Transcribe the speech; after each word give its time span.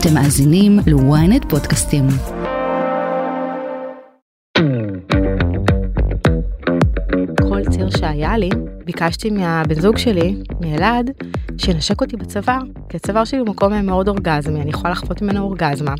אתם 0.00 0.14
מאזינים 0.14 0.78
ל-ynet 0.86 1.48
פודקאסטים. 1.48 2.04
כל 7.48 7.60
ציר 7.70 7.90
שהיה 7.90 8.36
לי, 8.36 8.50
ביקשתי 8.84 9.30
מהבן 9.30 9.74
זוג 9.74 9.98
שלי, 9.98 10.36
מאלעד, 10.60 11.10
שינשק 11.58 12.00
אותי 12.00 12.16
בצוואר, 12.16 12.58
כי 12.88 12.96
הצוואר 12.96 13.24
שלי 13.24 13.38
הוא 13.38 13.48
מקום 13.48 13.86
מאוד 13.86 14.08
אורגזמי, 14.08 14.60
אני 14.60 14.70
יכולה 14.70 14.92
לחוות 14.92 15.22
ממנו 15.22 15.40
אורגזמה. 15.40 15.94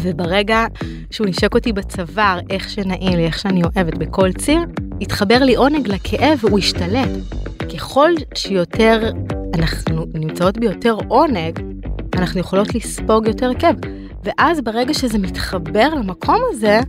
וברגע 0.00 0.66
שהוא 1.10 1.26
נשק 1.26 1.54
אותי 1.54 1.72
בצוואר, 1.72 2.40
איך 2.50 2.70
שנעים 2.70 3.16
לי, 3.16 3.26
איך 3.26 3.38
שאני 3.38 3.62
אוהבת 3.62 3.98
בכל 3.98 4.32
ציר, 4.32 4.60
התחבר 5.00 5.38
לי 5.38 5.54
עונג 5.54 5.88
לכאב 5.88 6.38
והוא 6.40 6.58
השתלט. 6.58 7.10
ככל 7.74 8.10
שיותר 8.34 9.10
אנחנו 9.54 10.04
נמצאות 10.14 10.58
ביותר 10.58 10.96
עונג, 11.08 11.71
אנחנו 12.16 12.40
יכולות 12.40 12.74
לספוג 12.74 13.26
יותר 13.26 13.50
כאב. 13.58 13.76
ואז 14.24 14.60
ברגע 14.60 14.94
שזה 14.94 15.18
מתחבר 15.18 15.88
למקום 15.94 16.40
הזה, 16.50 16.80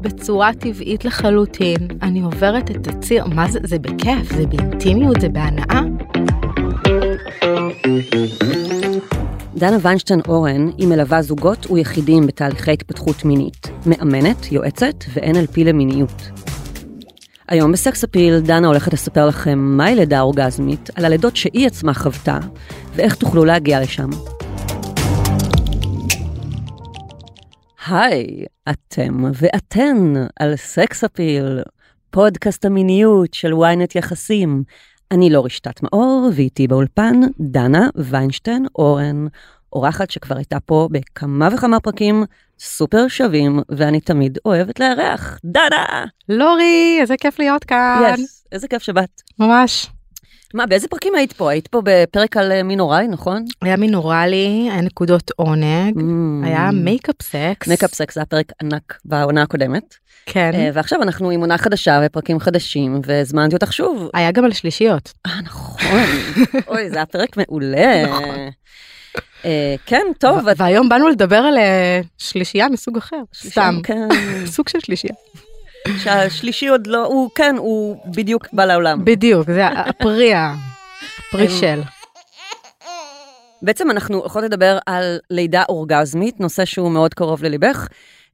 בצורה 0.00 0.50
טבעית 0.52 1.04
לחלוטין, 1.04 1.88
אני 2.02 2.20
עוברת 2.20 2.70
את 2.70 2.88
הציר, 2.88 3.26
מה 3.26 3.48
זה, 3.48 3.58
זה 3.64 3.78
בכיף, 3.78 4.32
זה 4.36 4.46
באינטימיות, 4.46 5.20
זה 5.20 5.28
בהנאה. 5.28 5.80
דנה 9.56 9.76
ויינשטיין 9.82 10.20
אורן 10.28 10.68
היא 10.78 10.88
מלווה 10.88 11.22
זוגות 11.22 11.70
ויחידים 11.70 12.26
בתהליכי 12.26 12.72
התפתחות 12.72 13.24
מינית, 13.24 13.70
מאמנת, 13.86 14.52
יועצת 14.52 15.04
ו-NLP 15.14 15.64
למיניות. 15.64 16.30
היום 17.48 17.72
בסקס 17.72 18.04
אפיל 18.04 18.40
דנה 18.40 18.66
הולכת 18.66 18.92
לספר 18.92 19.26
לכם 19.26 19.58
מהי 19.58 19.94
לידה 19.94 20.20
אורגזמית, 20.20 20.90
על 20.94 21.04
הלידות 21.04 21.36
שהיא 21.36 21.66
עצמה 21.66 21.94
חוותה, 21.94 22.38
ואיך 22.94 23.14
תוכלו 23.14 23.44
להגיע 23.44 23.80
לשם. 23.80 24.10
היי, 27.86 28.44
אתם 28.70 29.24
ואתן 29.34 30.12
על 30.40 30.56
סקס 30.56 31.04
אפיל, 31.04 31.62
פודקאסט 32.10 32.64
המיניות 32.64 33.34
של 33.34 33.52
ynet 33.52 33.92
יחסים. 33.94 34.62
אני 35.10 35.30
לא 35.30 35.44
רשתת 35.44 35.82
מאור, 35.82 36.30
ואיתי 36.34 36.68
באולפן 36.68 37.20
דנה 37.40 37.88
ויינשטיין 37.94 38.66
אורן, 38.78 39.26
אורחת 39.72 40.10
שכבר 40.10 40.36
הייתה 40.36 40.60
פה 40.60 40.88
בכמה 40.90 41.48
וכמה 41.52 41.80
פרקים 41.80 42.24
סופר 42.58 43.08
שווים, 43.08 43.60
ואני 43.68 44.00
תמיד 44.00 44.38
אוהבת 44.44 44.80
לארח. 44.80 45.38
דנה! 45.44 46.04
לורי, 46.28 46.98
איזה 47.00 47.14
כיף 47.20 47.38
להיות 47.38 47.64
כאן. 47.64 48.14
yes, 48.14 48.46
איזה 48.52 48.68
כיף 48.68 48.82
שבאת. 48.82 49.22
ממש. 49.38 49.90
מה, 50.54 50.66
באיזה 50.66 50.88
פרקים 50.88 51.14
היית 51.14 51.32
פה? 51.32 51.50
היית 51.50 51.66
פה 51.68 51.80
בפרק 51.84 52.36
על 52.36 52.52
אה, 52.52 52.62
מין 52.62 52.80
אוראלי, 52.80 53.08
נכון? 53.08 53.44
היה 53.62 53.76
מין 53.76 53.94
אוראלי, 53.94 54.68
היה 54.72 54.80
נקודות 54.80 55.30
עונג, 55.36 55.94
Mm. 55.96 56.46
היה 56.46 56.70
make-up 56.72 57.22
סקס. 57.22 57.68
מקאפ 57.68 57.94
סקס 57.94 58.14
זה 58.14 58.20
היה 58.20 58.26
פרק 58.26 58.52
ענק 58.62 58.98
בעונה 59.04 59.42
הקודמת. 59.42 59.94
כן. 60.26 60.50
אה, 60.54 60.70
ועכשיו 60.74 61.02
אנחנו 61.02 61.30
עם 61.30 61.40
עונה 61.40 61.58
חדשה 61.58 62.00
ופרקים 62.06 62.40
חדשים, 62.40 63.00
והזמנתי 63.06 63.54
אותך 63.54 63.72
שוב. 63.72 64.08
היה 64.14 64.30
גם 64.30 64.44
על 64.44 64.52
שלישיות. 64.52 65.12
אה, 65.26 65.40
נכון. 65.42 65.90
אוי, 66.68 66.90
זה 66.90 66.96
היה 66.96 67.06
פרק 67.06 67.36
מעולה. 67.36 68.04
אה, 69.44 69.74
כן, 69.86 70.06
טוב. 70.18 70.48
את- 70.48 70.60
והיום 70.60 70.88
באנו 70.88 71.08
לדבר 71.08 71.36
על 71.36 71.58
אה, 71.58 72.00
שלישייה 72.18 72.68
מסוג 72.68 72.96
אחר. 72.96 73.16
סתם. 73.36 73.80
כן. 73.82 74.08
סוג 74.46 74.68
של 74.68 74.78
שלישייה. 74.80 75.14
שהשלישי 75.98 76.68
עוד 76.68 76.86
לא, 76.86 77.06
הוא 77.06 77.30
כן, 77.34 77.54
הוא 77.58 77.96
בדיוק 78.16 78.46
בא 78.52 78.64
לעולם. 78.64 79.04
בדיוק, 79.04 79.50
זה 79.50 79.66
הפרי 79.66 80.34
ה... 80.34 80.54
פרי 81.30 81.48
של. 81.48 81.80
בעצם 83.62 83.90
אנחנו 83.90 84.18
הולכות 84.18 84.44
לדבר 84.44 84.78
על 84.86 85.18
לידה 85.30 85.62
אורגזמית, 85.68 86.40
נושא 86.40 86.64
שהוא 86.64 86.90
מאוד 86.90 87.14
קרוב 87.14 87.42
לליבך, 87.42 87.88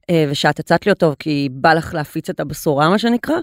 אה, 0.09 0.25
ושאת 0.29 0.59
הצעת 0.59 0.85
לי 0.85 0.91
אותו 0.91 1.13
כי 1.19 1.49
בא 1.51 1.73
לך 1.73 1.93
להפיץ 1.93 2.29
את 2.29 2.39
הבשורה, 2.39 2.89
מה 2.89 2.99
שנקרא, 2.99 3.35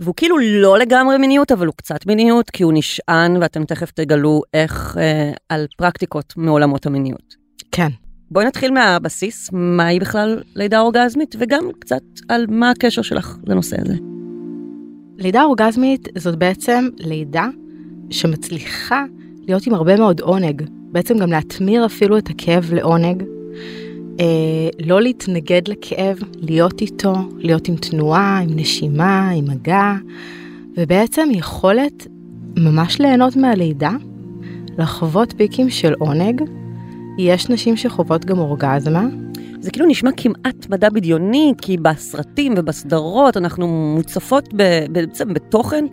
והוא 0.00 0.14
כאילו 0.16 0.38
לא 0.38 0.78
לגמרי 0.78 1.18
מיניות, 1.18 1.52
אבל 1.52 1.66
הוא 1.66 1.74
קצת 1.76 2.06
מיניות, 2.06 2.50
כי 2.50 2.62
הוא 2.62 2.72
נשען, 2.74 3.36
ואתם 3.36 3.64
תכף 3.64 3.90
תגלו 3.90 4.42
איך, 4.54 4.96
אה, 5.00 5.32
על 5.48 5.66
פרקטיקות 5.76 6.34
מעולמות 6.36 6.86
המיניות. 6.86 7.34
כן. 7.72 7.88
בואי 8.30 8.46
נתחיל 8.46 8.72
מהבסיס, 8.72 9.50
מהי 9.52 10.00
בכלל 10.00 10.42
לידה 10.56 10.80
אורגזמית, 10.80 11.36
וגם 11.38 11.64
קצת 11.78 12.02
על 12.28 12.46
מה 12.48 12.70
הקשר 12.70 13.02
שלך 13.02 13.36
לנושא 13.46 13.76
הזה. 13.80 13.94
לידה 15.18 15.42
אורגזמית 15.42 16.08
זאת 16.18 16.36
בעצם 16.36 16.88
לידה 16.98 17.46
שמצליחה 18.10 19.04
להיות 19.46 19.66
עם 19.66 19.74
הרבה 19.74 19.96
מאוד 19.96 20.20
עונג, 20.20 20.62
בעצם 20.92 21.18
גם 21.18 21.32
להתמיר 21.32 21.86
אפילו 21.86 22.18
את 22.18 22.28
הכאב 22.28 22.72
לעונג, 22.72 23.22
אה, 24.20 24.68
לא 24.86 25.02
להתנגד 25.02 25.68
לכאב, 25.68 26.18
להיות 26.36 26.80
איתו, 26.80 27.14
להיות 27.38 27.68
עם 27.68 27.76
תנועה, 27.76 28.38
עם 28.38 28.48
נשימה, 28.56 29.30
עם 29.30 29.44
מגע, 29.44 29.92
ובעצם 30.76 31.28
יכולת 31.32 32.06
ממש 32.56 33.00
ליהנות 33.00 33.36
מהלידה, 33.36 33.90
לחוות 34.78 35.34
פיקים 35.36 35.70
של 35.70 35.94
עונג. 35.98 36.42
יש 37.18 37.48
נשים 37.48 37.76
שחוות 37.76 38.24
גם 38.24 38.38
אורגזמה, 38.38 39.06
זה 39.60 39.70
כאילו 39.70 39.86
נשמע 39.86 40.10
כמעט 40.16 40.66
מדע 40.70 40.88
בדיוני, 40.88 41.52
כי 41.62 41.76
בסרטים 41.76 42.54
ובסדרות 42.56 43.36
אנחנו 43.36 43.94
מוצפות 43.96 44.48
בעצם 44.90 45.34
בתוכן 45.34 45.84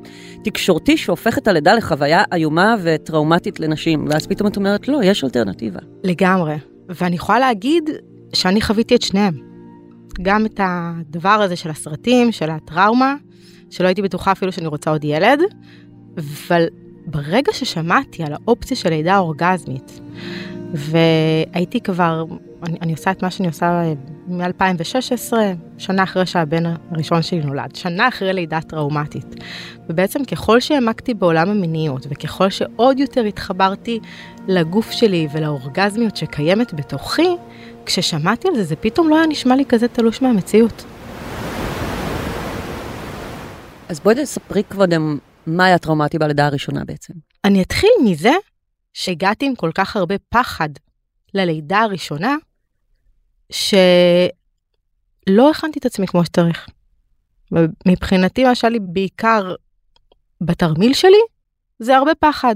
תקשורתי 0.43 0.97
שהופך 0.97 1.37
את 1.37 1.47
הלידה 1.47 1.73
לחוויה 1.73 2.23
איומה 2.33 2.75
וטראומטית 2.83 3.59
לנשים, 3.59 4.05
ואז 4.09 4.27
פתאום 4.27 4.47
את 4.47 4.57
אומרת, 4.57 4.87
לא, 4.87 4.99
יש 5.03 5.23
אלטרנטיבה. 5.23 5.79
לגמרי. 6.03 6.55
ואני 6.89 7.15
יכולה 7.15 7.39
להגיד 7.39 7.89
שאני 8.33 8.61
חוויתי 8.61 8.95
את 8.95 9.01
שניהם. 9.01 9.33
גם 10.21 10.45
את 10.45 10.59
הדבר 10.63 11.29
הזה 11.29 11.55
של 11.55 11.69
הסרטים, 11.69 12.31
של 12.31 12.49
הטראומה, 12.49 13.15
שלא 13.69 13.87
הייתי 13.87 14.01
בטוחה 14.01 14.31
אפילו 14.31 14.51
שאני 14.51 14.67
רוצה 14.67 14.91
עוד 14.91 15.03
ילד, 15.03 15.39
אבל 16.17 16.65
ברגע 17.05 17.53
ששמעתי 17.53 18.23
על 18.23 18.33
האופציה 18.33 18.77
של 18.77 18.89
לידה 18.89 19.17
אורגזמית, 19.17 19.99
והייתי 20.73 21.81
כבר, 21.81 22.25
אני, 22.63 22.77
אני 22.81 22.91
עושה 22.91 23.11
את 23.11 23.23
מה 23.23 23.31
שאני 23.31 23.47
עושה 23.47 23.93
מ-2016, 24.27 25.33
שנה 25.77 26.03
אחרי 26.03 26.25
שהבן 26.25 26.63
הראשון 26.91 27.21
שלי 27.21 27.39
נולד, 27.39 27.75
שנה 27.75 28.07
אחרי 28.07 28.33
לידה 28.33 28.61
טראומטית. 28.61 29.35
ובעצם 29.89 30.25
ככל 30.25 30.59
שהעמקתי 30.59 31.13
בעולם 31.13 31.49
המיניות, 31.49 32.07
וככל 32.09 32.49
שעוד 32.49 32.99
יותר 32.99 33.23
התחברתי 33.23 33.99
לגוף 34.47 34.91
שלי 34.91 35.27
ולאורגזמיות 35.31 36.15
שקיימת 36.15 36.73
בתוכי, 36.73 37.35
כששמעתי 37.85 38.47
על 38.47 38.55
זה, 38.55 38.63
זה 38.63 38.75
פתאום 38.75 39.09
לא 39.09 39.15
היה 39.15 39.27
נשמע 39.27 39.55
לי 39.55 39.65
כזה 39.65 39.87
תלוש 39.87 40.21
מהמציאות. 40.21 40.85
אז 43.89 43.99
בואי 43.99 44.15
תספרי 44.15 44.63
קודם 44.63 45.17
מה 45.47 45.65
היה 45.65 45.77
טראומטי 45.77 46.17
בלידה 46.19 46.45
הראשונה 46.45 46.85
בעצם. 46.85 47.13
אני 47.45 47.61
אתחיל 47.61 47.89
מזה 48.05 48.31
שהגעתי 48.93 49.45
עם 49.45 49.55
כל 49.55 49.71
כך 49.75 49.95
הרבה 49.95 50.15
פחד 50.29 50.69
ללידה 51.33 51.79
הראשונה, 51.79 52.35
שלא 53.51 53.91
הכנתי 55.51 55.79
את 55.79 55.85
עצמי 55.85 56.07
כמו 56.07 56.25
שצריך. 56.25 56.67
מבחינתי 57.87 58.43
מה 58.43 58.55
שהיה 58.55 58.71
לי 58.71 58.79
בעיקר 58.81 59.55
בתרמיל 60.41 60.93
שלי, 60.93 61.21
זה 61.79 61.97
הרבה 61.97 62.15
פחד. 62.15 62.55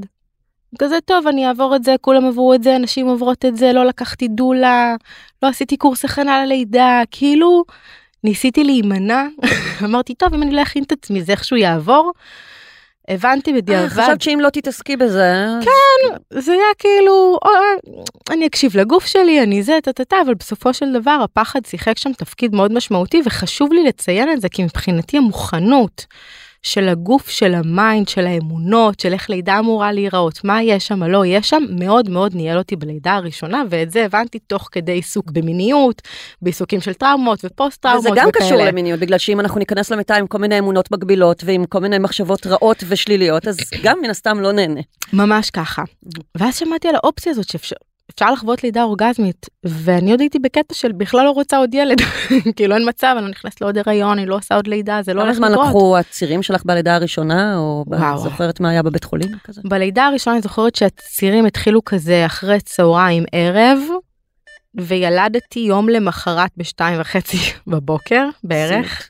כזה 0.80 0.96
טוב, 1.06 1.28
אני 1.28 1.48
אעבור 1.48 1.76
את 1.76 1.84
זה, 1.84 1.96
כולם 2.02 2.26
עברו 2.26 2.54
את 2.54 2.64
זה, 2.64 2.78
נשים 2.78 3.08
עוברות 3.08 3.46
את 3.46 3.58
זה, 3.58 3.74
לא 3.74 3.86
לקחתי 3.86 4.28
דולה, 4.28 4.96
לא 5.44 5.48
עשיתי 5.48 5.78
קורס 5.78 6.06
הכנה 6.06 6.46
ללידה, 6.46 7.02
כאילו 7.12 7.64
ניסיתי 8.24 8.64
להימנע, 8.64 9.24
אמרתי, 9.86 10.16
טוב, 10.16 10.34
אם 10.34 10.44
אני 10.44 10.52
לא 10.52 10.62
אכין 10.62 10.84
את 10.84 10.92
עצמי, 10.92 11.24
זה 11.24 11.32
איכשהו 11.32 11.58
יעבור. 11.58 12.12
הבנתי 13.08 13.52
אה, 13.52 13.58
בדיעבד, 13.58 13.88
חשבת 13.88 14.22
שאם 14.22 14.40
לא 14.42 14.50
תתעסקי 14.50 14.98
בזה... 14.98 15.34
כן. 15.62 16.40
זה 16.40 16.52
היה 16.52 16.62
כאילו, 16.78 17.38
או, 17.46 17.50
אני 18.30 18.48
אקשיב 18.48 18.78
לגוף 18.78 19.06
שלי, 19.06 19.44
אני 19.44 19.64
זה, 19.64 19.80
טה-טה-טה, 19.84 20.16
אבל 20.26 20.34
בסופו 20.34 20.74
של 20.74 20.94
דבר 20.94 21.20
הפחד 21.24 21.66
שיחק 21.66 21.98
שם 21.98 22.14
תפקיד 22.14 22.56
מאוד 22.56 22.72
משמעותי, 22.74 23.22
וחשוב 23.26 23.74
לי 23.74 23.84
לציין 23.84 24.32
את 24.32 24.42
זה, 24.42 24.50
כי 24.50 24.64
מבחינתי 24.64 25.18
המוכנות 25.18 26.06
של 26.66 26.90
הגוף, 26.90 27.30
של 27.30 27.54
ה 27.54 27.63
mind, 27.63 28.08
של 28.08 28.28
האמונות, 28.28 29.00
של 29.00 29.14
איך 29.14 29.30
לידה 29.30 29.60
אמורה 29.60 29.92
להיראות, 29.92 30.44
מה 30.44 30.64
יש 30.64 30.88
שם, 30.88 31.00
מה 31.00 31.08
לא 31.08 31.26
יש 31.26 31.50
שם, 31.50 31.64
מאוד 31.80 32.10
מאוד 32.10 32.36
ניהל 32.36 32.58
אותי 32.58 32.76
בלידה 32.76 33.14
הראשונה, 33.14 33.64
ואת 33.70 33.92
זה 33.92 34.06
הבנתי 34.06 34.40
תוך 34.40 34.70
כדי 34.72 34.92
עיסוק 34.92 35.32
במיניות, 35.32 36.02
בעיסוקים 36.42 36.82
של 36.82 36.94
טראומות 36.94 37.40
ופוסט 37.44 37.82
טראומות 37.82 38.00
וזה 38.00 38.10
וכאלה. 38.12 38.26
גם 38.26 38.32
קשור 38.32 38.58
למיניות, 38.58 39.00
בגלל 39.00 39.18
שאם 39.18 39.40
אנחנו 39.40 39.60
ניכנס 39.60 39.92
למיטה 39.92 40.16
עם 40.16 40.28
כל 40.28 40.38
מיני 40.38 40.60
אמונות 40.60 40.92
מגבילות 40.92 41.44
ועם 41.46 41.66
כל 41.66 41.80
מיני 41.80 41.98
מחשבות 41.98 42.48
רעות 42.48 42.84
ושליליות, 42.88 43.48
אז 43.48 43.58
גם 43.84 43.98
מן 44.04 44.10
הסתם 44.10 44.40
לא 44.40 44.52
נהנה. 44.52 44.82
ממש 45.14 45.50
ככה. 45.50 45.84
ואז 46.38 46.56
שמעתי 46.58 46.88
על 46.88 46.96
האופציה 46.96 47.32
הזאת 47.32 47.50
שאפשר 47.50 47.76
אפשר 48.14 48.32
לחוות 48.32 48.64
לידה 48.64 48.84
אורגזמית, 48.84 49.46
ואני 49.64 50.12
עוד 50.12 50.20
הייתי 50.20 50.40
בקטע 50.40 50.74
של 50.74 50.92
בכלל 50.92 51.26
לא 51.26 51.32
רוצה 51.32 51.58
עוד 51.58 51.74
ילד, 51.74 51.98
כאילו 52.56 52.76
אין 52.76 52.90
מצב, 52.90 53.14
אני 53.18 53.26
לא 53.26 53.32
נכנסת 53.32 53.62
לעוד 53.62 53.78
הריון, 53.78 54.20
אני 54.20 54.28
לא 54.28 54.36
עושה 54.36 54.56
עוד 54.56 54.68
לידה, 54.68 55.00
זה 55.02 55.14
לא 55.14 55.20
כמה 55.20 55.26
הולך 55.28 55.38
זמן 55.38 55.52
לקרות. 55.52 55.66
לקחו 55.66 55.98
הצירים 55.98 56.44
שלך 56.44 56.62
בלידה 56.66 56.96
הראשונה, 56.96 57.58
או 57.58 57.84
וואו. 57.88 58.18
זוכרת 58.18 58.60
מה 58.60 58.70
היה 58.70 58.84
בבית 58.84 59.04
חולים 59.04 59.32
כזה? 59.44 59.62
בלידה 59.66 60.06
הראשונה 60.06 60.36
אני 60.36 60.42
זוכרת 60.42 60.76
שהצירים 60.76 61.46
התחילו 61.46 61.86
כזה 61.86 62.26
אחרי 62.26 62.62
צהריים 62.62 63.24
ערב, 63.32 63.80
וילדתי 64.76 65.60
יום 65.60 65.90
למחרת 65.90 66.52
בשתיים 66.58 67.02
וחצי 67.02 67.38
בבוקר 67.68 68.30
בערך. 68.44 69.10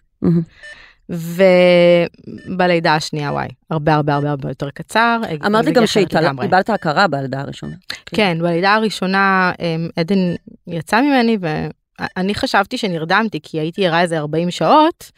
ובלידה 1.10 2.96
השנייה 2.96 3.32
וואי 3.32 3.48
הרבה 3.70 3.94
הרבה 3.94 4.14
הרבה 4.14 4.30
הרבה 4.30 4.50
יותר 4.50 4.70
קצר. 4.70 5.22
אמרת 5.46 5.66
לי 5.66 5.72
הגיע 5.72 5.82
גם. 6.22 6.38
שאיבדת 6.42 6.70
הכרה 6.70 7.08
בלידה 7.08 7.42
הראשונה. 7.42 7.76
כן, 8.06 8.38
בלידה 8.42 8.74
הראשונה 8.74 9.52
אמ, 9.60 9.90
עדן 9.96 10.34
יצא 10.68 11.02
ממני 11.02 11.38
ואני 11.40 12.36
חשבתי 12.36 12.78
שנרדמתי 12.78 13.40
כי 13.44 13.60
הייתי 13.60 13.88
ערה 13.88 14.02
איזה 14.02 14.18
40 14.18 14.52
שעות, 14.52 15.12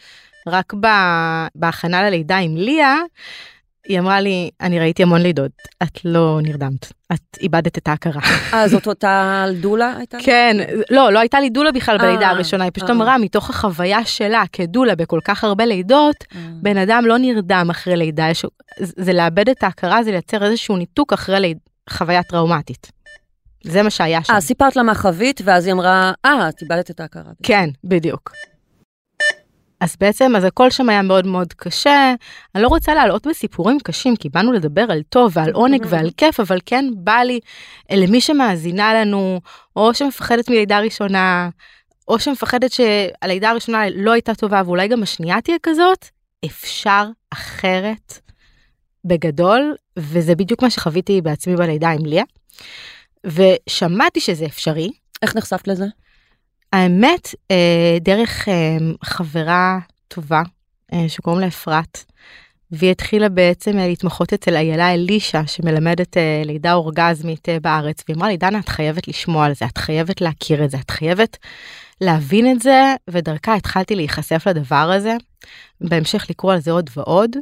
רק 0.48 0.74
בהכנה 1.56 2.04
ללידה 2.10 2.38
עם 2.38 2.58
ליה, 2.58 2.96
היא 3.88 4.00
אמרה 4.00 4.22
לי, 4.22 4.50
אני 4.62 4.80
ראיתי 4.80 5.04
המון 5.04 5.22
לידות, 5.22 5.52
את 5.84 6.06
לא 6.06 6.40
נרדמת, 6.44 6.94
את 7.14 7.38
איבדת 7.42 7.78
את 7.78 7.88
ההכרה. 7.88 8.22
אה, 8.54 8.68
זאת 8.68 8.88
אותה 8.88 9.46
דולה 9.62 9.94
הייתה? 9.98 10.18
כן, 10.24 10.58
לא, 10.90 11.12
לא 11.12 11.20
הייתה 11.20 11.40
לי 11.40 11.50
דולה 11.50 11.72
בכלל 11.72 11.98
בלידה 11.98 12.26
אה, 12.26 12.30
הראשונה, 12.30 12.64
היא 12.64 12.72
פשוט 12.74 12.90
אה. 12.90 12.96
אמרה, 12.96 13.18
מתוך 13.18 13.50
החוויה 13.50 14.06
שלה 14.06 14.44
כדולה 14.54 14.96
בכל 14.96 15.20
כך 15.24 15.44
הרבה 15.44 15.66
לידות, 15.66 16.16
אה. 16.36 16.42
בן 16.62 16.78
אדם 16.78 17.04
לא 17.06 17.18
נרדם 17.18 17.68
אחרי 17.72 17.98
לידה, 17.98 18.28
זה 18.80 19.14
לאבד 19.14 19.50
את 19.50 19.64
ההכרה, 19.64 20.04
זה 20.04 20.12
לייצר 20.12 20.44
איזשהו 20.44 20.78
ניתוק 20.78 21.14
אחרי 21.14 21.54
חוויה 21.90 22.24
טראומטית. 22.24 22.92
זה 23.64 23.84
מה 23.84 23.90
שהיה 23.90 24.24
שם. 24.24 24.34
אה, 24.34 24.42
סיפרת 24.42 24.76
לה 24.76 24.84
מה 24.84 24.96
חווית, 24.96 25.42
ואז 25.44 25.66
היא 25.66 25.74
אמרה, 25.74 26.12
אה, 26.26 26.50
את 26.50 26.62
איבדת 26.62 26.92
את 26.92 27.00
ההכרה. 27.00 27.32
כן, 27.44 27.70
בדיוק. 27.84 28.32
אז 29.80 29.96
בעצם, 30.00 30.36
אז 30.36 30.44
הכל 30.44 30.70
שם 30.70 30.90
היה 30.90 31.02
מאוד 31.02 31.28
מאוד 31.28 31.54
קשה. 31.54 32.14
אני 32.56 32.64
לא 32.64 32.68
רוצה 32.68 32.94
להלאות 32.94 33.28
בסיפורים 33.28 33.78
קשים, 33.84 34.16
כי 34.16 34.30
באנו 34.30 34.52
לדבר 34.52 34.86
על 34.90 35.02
טוב 35.10 35.32
ועל 35.36 35.52
עונג 35.52 35.86
ועל 35.90 36.10
כיף, 36.18 36.40
אבל 36.40 36.60
כן 36.66 36.86
בא 36.96 37.18
לי 37.18 37.40
אה, 37.92 37.96
למי 37.96 38.22
שמאזינה 38.22 38.94
לנו, 38.94 39.42
או 39.76 39.94
שמפחדת 39.94 40.50
מלידה 40.50 40.80
ראשונה, 40.80 41.50
או 42.08 42.20
שמפחדת 42.20 42.72
שהלידה 42.72 43.50
הראשונה 43.50 43.84
לא 43.96 44.12
הייתה 44.12 44.36
טובה, 44.36 44.62
ואולי 44.66 44.88
גם 44.88 45.04
השנייה 45.04 45.42
תהיה 45.42 45.58
כזאת, 45.64 46.06
אפשר 46.46 47.06
אחרת 47.34 48.20
בגדול, 49.06 49.76
וזה 49.98 50.36
בדיוק 50.36 50.64
מה 50.64 50.70
שחוויתי 50.70 51.22
בעצמי 51.22 51.56
בלידה 51.56 51.90
עם 51.90 52.06
ליה. 52.06 52.24
ושמעתי 53.26 54.20
שזה 54.20 54.46
אפשרי, 54.46 54.90
איך 55.22 55.36
נחשפת 55.36 55.68
לזה? 55.68 55.86
האמת, 56.78 57.36
אה, 57.52 57.98
דרך 58.02 58.50
אה, 58.50 58.78
חברה 59.04 59.80
טובה 60.08 60.42
אה, 60.94 61.10
שקוראים 61.10 61.42
לה 61.42 61.48
אפרת, 61.48 62.04
והיא 62.72 62.92
התחילה 62.92 63.30
בעצם 63.30 63.78
להתמחות 63.78 64.34
אצל 64.34 64.56
איילה 64.56 64.94
אלישע, 64.94 65.42
שמלמדת 65.48 66.18
לידה 66.46 66.74
אורגזמית 66.74 67.48
בארץ, 67.62 68.04
והיא 68.08 68.18
אמרה 68.18 68.30
לי, 68.30 68.38
דנה, 68.38 68.60
את 68.60 68.70
חייבת 68.70 69.08
לשמוע 69.08 69.46
על 69.46 69.54
זה, 69.56 69.66
את 69.66 69.78
חייבת 69.78 70.22
להכיר 70.22 70.66
את 70.66 70.70
זה, 70.70 70.78
את 70.78 70.92
חייבת 70.92 71.38
להבין 72.02 72.52
את 72.52 72.62
זה, 72.62 72.96
ודרכה 73.10 73.54
התחלתי 73.54 73.96
להיחשף 73.96 74.48
לדבר 74.48 74.76
הזה. 74.76 75.16
בהמשך 75.82 76.26
לקרוא 76.30 76.54
על 76.54 76.60
זה 76.60 76.72
עוד 76.72 76.90
ועוד. 76.98 77.36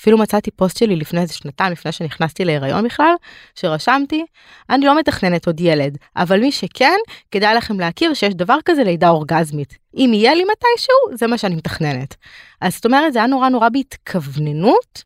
אפילו 0.00 0.18
מצאתי 0.18 0.50
פוסט 0.50 0.78
שלי 0.78 0.96
לפני 0.96 1.20
איזה 1.20 1.34
שנתיים, 1.34 1.72
לפני 1.72 1.92
שנכנסתי 1.92 2.44
להיריון 2.44 2.84
בכלל, 2.84 3.14
שרשמתי, 3.54 4.24
אני 4.70 4.86
לא 4.86 4.98
מתכננת 4.98 5.46
עוד 5.46 5.60
ילד, 5.60 5.98
אבל 6.16 6.40
מי 6.40 6.52
שכן, 6.52 6.96
כדאי 7.30 7.54
לכם 7.54 7.80
להכיר 7.80 8.14
שיש 8.14 8.34
דבר 8.34 8.58
כזה 8.64 8.84
לידה 8.84 9.08
אורגזמית. 9.08 9.78
אם 9.96 10.10
יהיה 10.14 10.34
לי 10.34 10.44
מתישהו, 10.44 11.18
זה 11.18 11.26
מה 11.26 11.38
שאני 11.38 11.54
מתכננת. 11.54 12.14
אז 12.60 12.74
זאת 12.74 12.86
אומרת, 12.86 13.12
זה 13.12 13.18
היה 13.18 13.28
נורא 13.28 13.48
נורא 13.48 13.68
בהתכווננות 13.68 15.04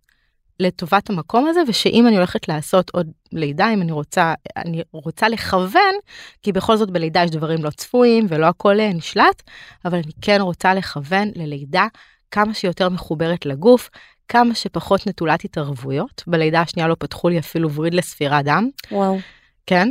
לטובת 0.60 1.10
המקום 1.10 1.46
הזה, 1.46 1.60
ושאם 1.68 2.06
אני 2.06 2.16
הולכת 2.16 2.48
לעשות 2.48 2.90
עוד 2.90 3.10
לידה, 3.32 3.70
אם 3.70 3.82
אני 3.82 3.92
רוצה, 3.92 4.34
אני 4.56 4.82
רוצה 4.92 5.28
לכוון, 5.28 5.94
כי 6.42 6.52
בכל 6.52 6.76
זאת 6.76 6.90
בלידה 6.90 7.24
יש 7.24 7.30
דברים 7.30 7.64
לא 7.64 7.70
צפויים 7.70 8.26
ולא 8.28 8.46
הכל 8.46 8.80
אה, 8.80 8.92
נשלט, 8.92 9.42
אבל 9.84 9.94
אני 9.94 10.12
כן 10.22 10.40
רוצה 10.40 10.74
לכוון 10.74 11.30
ללידה 11.34 11.86
כמה 12.30 12.54
שיותר 12.54 12.88
מחוברת 12.88 13.46
לגוף, 13.46 13.90
כמה 14.28 14.54
שפחות 14.54 15.06
נטולת 15.06 15.44
התערבויות. 15.44 16.22
בלידה 16.26 16.60
השנייה 16.60 16.88
לא 16.88 16.96
פתחו 16.98 17.28
לי 17.28 17.38
אפילו 17.38 17.72
וריד 17.72 17.94
לספירת 17.94 18.44
דם, 18.44 18.68
וואו. 18.92 19.18
כן? 19.66 19.88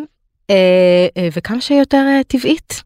אה, 0.49 1.07
אה, 1.17 1.27
וכמה 1.33 1.61
שיותר 1.61 2.05
טבעית. 2.27 2.83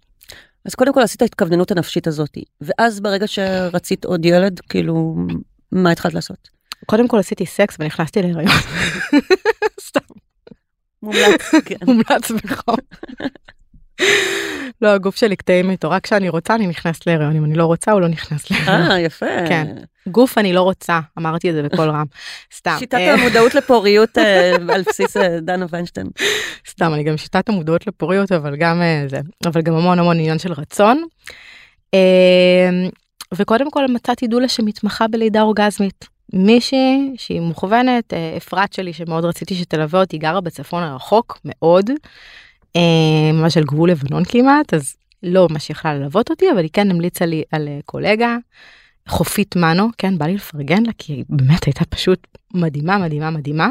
אז 0.66 0.76
קודם 0.76 0.94
כל 0.94 1.02
עשית 1.02 1.22
ההתכווננות 1.22 1.72
הנפשית 1.72 2.08
הזאת, 2.08 2.38
ואז 2.62 3.00
ברגע 3.00 3.28
שרצית 3.28 4.06
עוד 4.06 4.26
ילד, 4.26 4.60
כאילו, 4.70 5.16
מה 5.72 5.92
התחלת 5.92 6.14
לעשות? 6.14 6.50
קודם 6.86 7.08
כל 7.08 7.20
עשיתי 7.20 7.46
סקס 7.46 7.76
ונכנסתי 7.80 8.22
להיריון. 8.22 8.52
סתם, 9.88 10.00
מומלץ, 11.04 11.52
כן. 11.66 11.76
מומלץ 11.86 12.32
בחום. 12.32 12.78
לא, 14.82 14.88
הגוף 14.88 15.16
שלי 15.16 15.36
קטעים 15.36 15.70
איתו, 15.70 15.90
רק 15.90 16.04
כשאני 16.04 16.30
רוצה 16.30 16.56
אני 16.56 16.68
נכנסת 16.68 17.08
להיריון, 17.08 17.36
אם 17.36 17.46
אני 17.46 17.54
לא 17.54 17.66
רוצה 17.66 17.92
הוא 17.92 18.02
לא 18.02 18.08
נכנס 18.08 18.52
להיריון. 18.52 18.92
אה, 18.92 19.00
יפה. 19.00 19.26
כן. 19.48 19.76
גוף 20.08 20.38
אני 20.38 20.54
לא 20.54 20.62
רוצה, 20.62 21.00
אמרתי 21.18 21.50
את 21.50 21.56
זה 21.56 21.64
בקול 21.64 21.90
רם. 21.90 22.06
סתם. 22.56 22.76
שיטת 22.80 23.00
המודעות 23.14 23.56
לפוריות 23.56 24.18
אה, 24.18 24.56
על 24.70 24.84
בסיס 24.88 25.18
אה, 25.18 25.40
דנה 25.40 25.66
ויינשטיין. 25.70 26.08
סתם, 26.70 26.94
אני 26.94 27.04
גם 27.04 27.18
שיטת 27.18 27.50
המודעות 27.50 27.88
לפוריות, 27.88 28.32
אבל 28.32 28.56
גם 28.56 28.82
אה, 28.82 29.04
זה, 29.08 29.20
אבל 29.46 29.62
גם 29.62 29.74
המון 29.74 30.00
המון 30.00 30.20
עניין 30.20 30.40
של 30.40 30.52
רצון. 30.54 31.04
וקודם 33.34 33.72
כל 33.72 33.88
מצאתי 33.88 34.28
דולה 34.28 34.48
שמתמחה 34.48 35.08
בלידה 35.08 35.42
אורגזמית. 35.42 36.13
מישהי 36.34 37.14
שהיא 37.18 37.42
מוכוונת, 37.42 38.14
אה, 38.14 38.34
אפרת 38.38 38.74
שלי 38.74 38.94
שמאוד 38.94 39.26
רציתי 39.26 39.56
שתלווה 39.56 40.02
אותי, 40.02 40.18
גרה 40.18 40.42
בצפון 40.42 40.84
הרחוק 40.84 41.40
מאוד, 41.46 41.90
אה, 42.76 43.32
ממש 43.34 43.58
על 43.58 43.64
גבול 43.64 43.92
לבנון 43.92 44.24
כמעט, 44.26 44.74
אז 44.74 44.96
לא 45.24 45.48
ממש 45.50 45.70
יכלה 45.70 45.94
ללוות 45.94 46.30
אותי, 46.30 46.52
אבל 46.52 46.60
היא 46.60 46.70
כן 46.74 46.92
המליצה 46.92 47.26
לי 47.26 47.44
על 47.52 47.68
אה, 47.68 47.80
קולגה, 47.86 48.38
חופית 49.10 49.56
מנו, 49.56 49.90
כן, 49.98 50.18
בא 50.18 50.26
לי 50.26 50.36
לפרגן 50.36 50.84
לה, 50.84 50.92
כי 50.98 51.14
היא 51.14 51.26
באמת 51.30 51.64
הייתה 51.66 51.86
פשוט 51.86 52.28
מדהימה, 52.54 52.98
מדהימה, 52.98 53.30
מדהימה. 53.30 53.70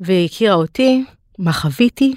והיא 0.00 0.26
הכירה 0.26 0.54
אותי, 0.54 1.04
מה 1.38 1.52
חוויתי, 1.52 2.14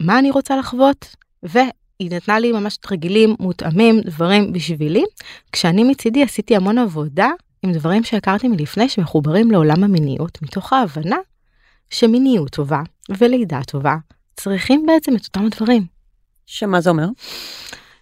מה 0.00 0.18
אני 0.18 0.30
רוצה 0.30 0.56
לחוות, 0.56 1.16
והיא 1.42 2.10
נתנה 2.10 2.38
לי 2.38 2.52
ממש 2.52 2.76
תרגילים 2.76 3.34
מותאמים, 3.40 4.00
דברים 4.00 4.52
בשבילי, 4.52 5.04
כשאני 5.52 5.84
מצידי 5.84 6.22
עשיתי 6.22 6.56
המון 6.56 6.78
עבודה 6.78 7.28
עם 7.64 7.72
דברים 7.72 8.04
שהכרתי 8.04 8.48
מלפני 8.48 8.88
שמחוברים 8.88 9.50
לעולם 9.50 9.84
המיניות, 9.84 10.42
מתוך 10.42 10.72
ההבנה 10.72 11.16
שמיניות 11.90 12.50
טובה 12.50 12.82
ולידה 13.08 13.60
טובה 13.66 13.96
צריכים 14.34 14.86
בעצם 14.86 15.16
את 15.16 15.24
אותם 15.24 15.46
הדברים. 15.46 15.86
שמה 16.46 16.80
זה 16.80 16.90
אומר? 16.90 17.06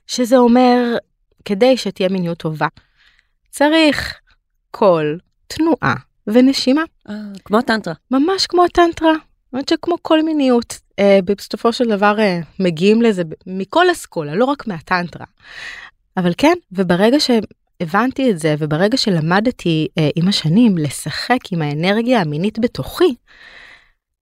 שזה 0.06 0.36
אומר, 0.36 0.96
כדי 1.44 1.76
שתהיה 1.76 2.08
מיניות 2.08 2.38
טובה, 2.38 2.66
צריך 3.50 4.20
קול, 4.70 5.18
תנועה 5.46 5.94
ונשימה. 6.26 6.82
אה, 7.08 7.14
כמו 7.44 7.58
הטנטרה. 7.58 7.94
ממש 8.10 8.46
כמו 8.46 8.64
הטנטרה, 8.64 9.10
אני 9.10 9.18
חושבת 9.50 9.68
שכמו 9.68 9.96
כל 10.02 10.22
מיניות, 10.22 10.78
אה, 10.98 11.18
בסופו 11.24 11.72
של 11.72 11.84
דבר 11.88 12.20
אה, 12.20 12.40
מגיעים 12.58 13.02
לזה 13.02 13.22
מכל 13.46 13.92
אסכולה, 13.92 14.34
לא 14.34 14.44
רק 14.44 14.66
מהטנטרה. 14.66 15.26
אבל 16.16 16.32
כן, 16.38 16.54
וברגע 16.72 17.20
שהבנתי 17.82 18.30
את 18.30 18.38
זה, 18.38 18.54
וברגע 18.58 18.96
שלמדתי 18.96 19.88
אה, 19.98 20.08
עם 20.16 20.28
השנים 20.28 20.78
לשחק 20.78 21.38
עם 21.52 21.62
האנרגיה 21.62 22.20
המינית 22.20 22.58
בתוכי, 22.58 23.14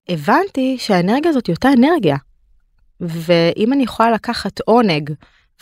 הבנתי 0.09 0.77
שהאנרגיה 0.79 1.31
הזאת 1.31 1.47
היא 1.47 1.55
אותה 1.55 1.69
אנרגיה. 1.79 2.17
ואם 3.01 3.73
אני 3.73 3.83
יכולה 3.83 4.11
לקחת 4.11 4.61
עונג 4.61 5.11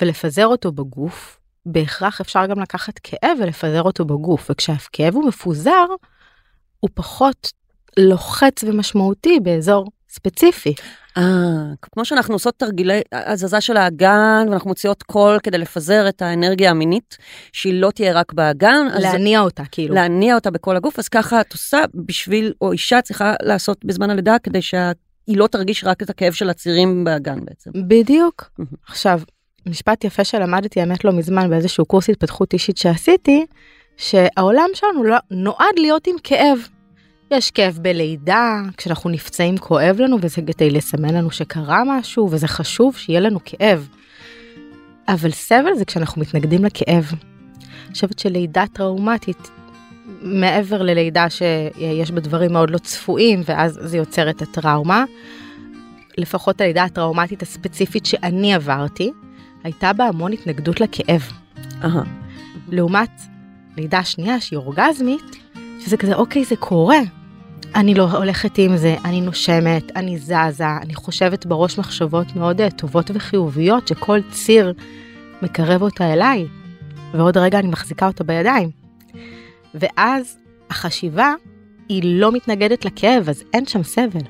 ולפזר 0.00 0.46
אותו 0.46 0.72
בגוף, 0.72 1.40
בהכרח 1.66 2.20
אפשר 2.20 2.46
גם 2.46 2.60
לקחת 2.60 2.98
כאב 2.98 3.38
ולפזר 3.40 3.82
אותו 3.82 4.04
בגוף, 4.04 4.50
וכשהכאב 4.50 5.14
הוא 5.14 5.28
מפוזר, 5.28 5.86
הוא 6.80 6.90
פחות 6.94 7.52
לוחץ 7.96 8.64
ומשמעותי 8.64 9.40
באזור 9.40 9.90
ספציפי. 10.10 10.74
אה, 11.16 11.22
כמו 11.82 12.04
שאנחנו 12.04 12.34
עושות 12.34 12.54
תרגילי 12.56 13.00
הזזה 13.12 13.60
של 13.60 13.76
האגן, 13.76 14.46
ואנחנו 14.50 14.68
מוציאות 14.68 15.02
קול 15.02 15.38
כדי 15.42 15.58
לפזר 15.58 16.08
את 16.08 16.22
האנרגיה 16.22 16.70
המינית, 16.70 17.18
שהיא 17.52 17.74
לא 17.74 17.90
תהיה 17.90 18.12
רק 18.12 18.32
באגן, 18.32 18.86
אז 18.92 19.02
להניע 19.02 19.40
אותה 19.40 19.62
כאילו. 19.70 19.94
להניע 19.94 20.34
אותה 20.34 20.50
בכל 20.50 20.76
הגוף, 20.76 20.98
אז 20.98 21.08
ככה 21.08 21.40
את 21.40 21.52
עושה 21.52 21.84
בשביל, 21.94 22.52
או 22.60 22.72
אישה 22.72 23.02
צריכה 23.02 23.34
לעשות 23.42 23.84
בזמן 23.84 24.10
הלידה, 24.10 24.36
כדי 24.42 24.62
שהיא 24.62 24.86
לא 25.28 25.46
תרגיש 25.46 25.84
רק 25.84 26.02
את 26.02 26.10
הכאב 26.10 26.32
של 26.32 26.50
הצירים 26.50 27.04
באגן 27.04 27.44
בעצם. 27.44 27.70
בדיוק. 27.88 28.50
עכשיו, 28.86 29.20
משפט 29.66 30.04
יפה 30.04 30.24
שלמדתי 30.24 30.80
האמת 30.80 31.04
לא 31.04 31.12
מזמן 31.12 31.50
באיזשהו 31.50 31.84
קורס 31.84 32.10
התפתחות 32.10 32.52
אישית 32.52 32.76
שעשיתי, 32.76 33.46
שהעולם 33.96 34.68
שלנו 34.74 35.04
לא, 35.04 35.16
נועד 35.30 35.78
להיות 35.78 36.06
עם 36.06 36.16
כאב. 36.24 36.58
יש 37.30 37.50
כאב 37.50 37.78
בלידה, 37.82 38.60
כשאנחנו 38.76 39.10
נפצעים 39.10 39.58
כואב 39.58 39.96
לנו 40.00 40.16
וזה 40.20 40.42
כדי 40.42 40.70
לסמן 40.70 41.14
לנו 41.14 41.30
שקרה 41.30 41.82
משהו 41.86 42.28
וזה 42.30 42.48
חשוב 42.48 42.96
שיהיה 42.96 43.20
לנו 43.20 43.38
כאב. 43.44 43.88
אבל 45.08 45.30
סבל 45.30 45.74
זה 45.74 45.84
כשאנחנו 45.84 46.20
מתנגדים 46.20 46.64
לכאב. 46.64 47.12
אני 47.86 47.92
חושבת 47.92 48.18
שלידה 48.18 48.64
טראומטית, 48.72 49.50
מעבר 50.22 50.82
ללידה 50.82 51.30
שיש 51.30 52.10
בה 52.10 52.20
דברים 52.20 52.52
מאוד 52.52 52.70
לא 52.70 52.78
צפויים 52.78 53.42
ואז 53.44 53.78
זה 53.82 53.96
יוצר 53.96 54.30
את 54.30 54.42
הטראומה, 54.42 55.04
לפחות 56.18 56.60
הלידה 56.60 56.84
הטראומטית 56.84 57.42
הספציפית 57.42 58.06
שאני 58.06 58.54
עברתי, 58.54 59.10
הייתה 59.64 59.92
בה 59.92 60.04
המון 60.04 60.32
התנגדות 60.32 60.80
לכאב. 60.80 61.22
אהה. 61.84 62.02
לעומת 62.68 63.20
לידה 63.76 64.04
שנייה 64.04 64.40
שהיא 64.40 64.56
אורגזמית, 64.56 65.36
שזה 65.80 65.96
כזה, 65.96 66.14
אוקיי, 66.14 66.44
זה 66.44 66.56
קורה. 66.56 66.98
אני 67.74 67.94
לא 67.94 68.10
הולכת 68.10 68.58
עם 68.58 68.76
זה, 68.76 68.96
אני 69.04 69.20
נושמת, 69.20 69.96
אני 69.96 70.18
זזה, 70.18 70.76
אני 70.82 70.94
חושבת 70.94 71.46
בראש 71.46 71.78
מחשבות 71.78 72.36
מאוד 72.36 72.60
אה, 72.60 72.70
טובות 72.70 73.10
וחיוביות, 73.14 73.88
שכל 73.88 74.20
ציר 74.30 74.72
מקרב 75.42 75.82
אותה 75.82 76.12
אליי, 76.12 76.46
ועוד 77.14 77.36
רגע 77.36 77.58
אני 77.58 77.68
מחזיקה 77.68 78.06
אותה 78.06 78.24
בידיים. 78.24 78.70
ואז 79.74 80.36
החשיבה 80.70 81.34
היא 81.88 82.02
לא 82.20 82.32
מתנגדת 82.32 82.84
לכאב, 82.84 83.28
אז 83.28 83.44
אין 83.54 83.66
שם 83.66 83.82
סבל. 83.82 84.20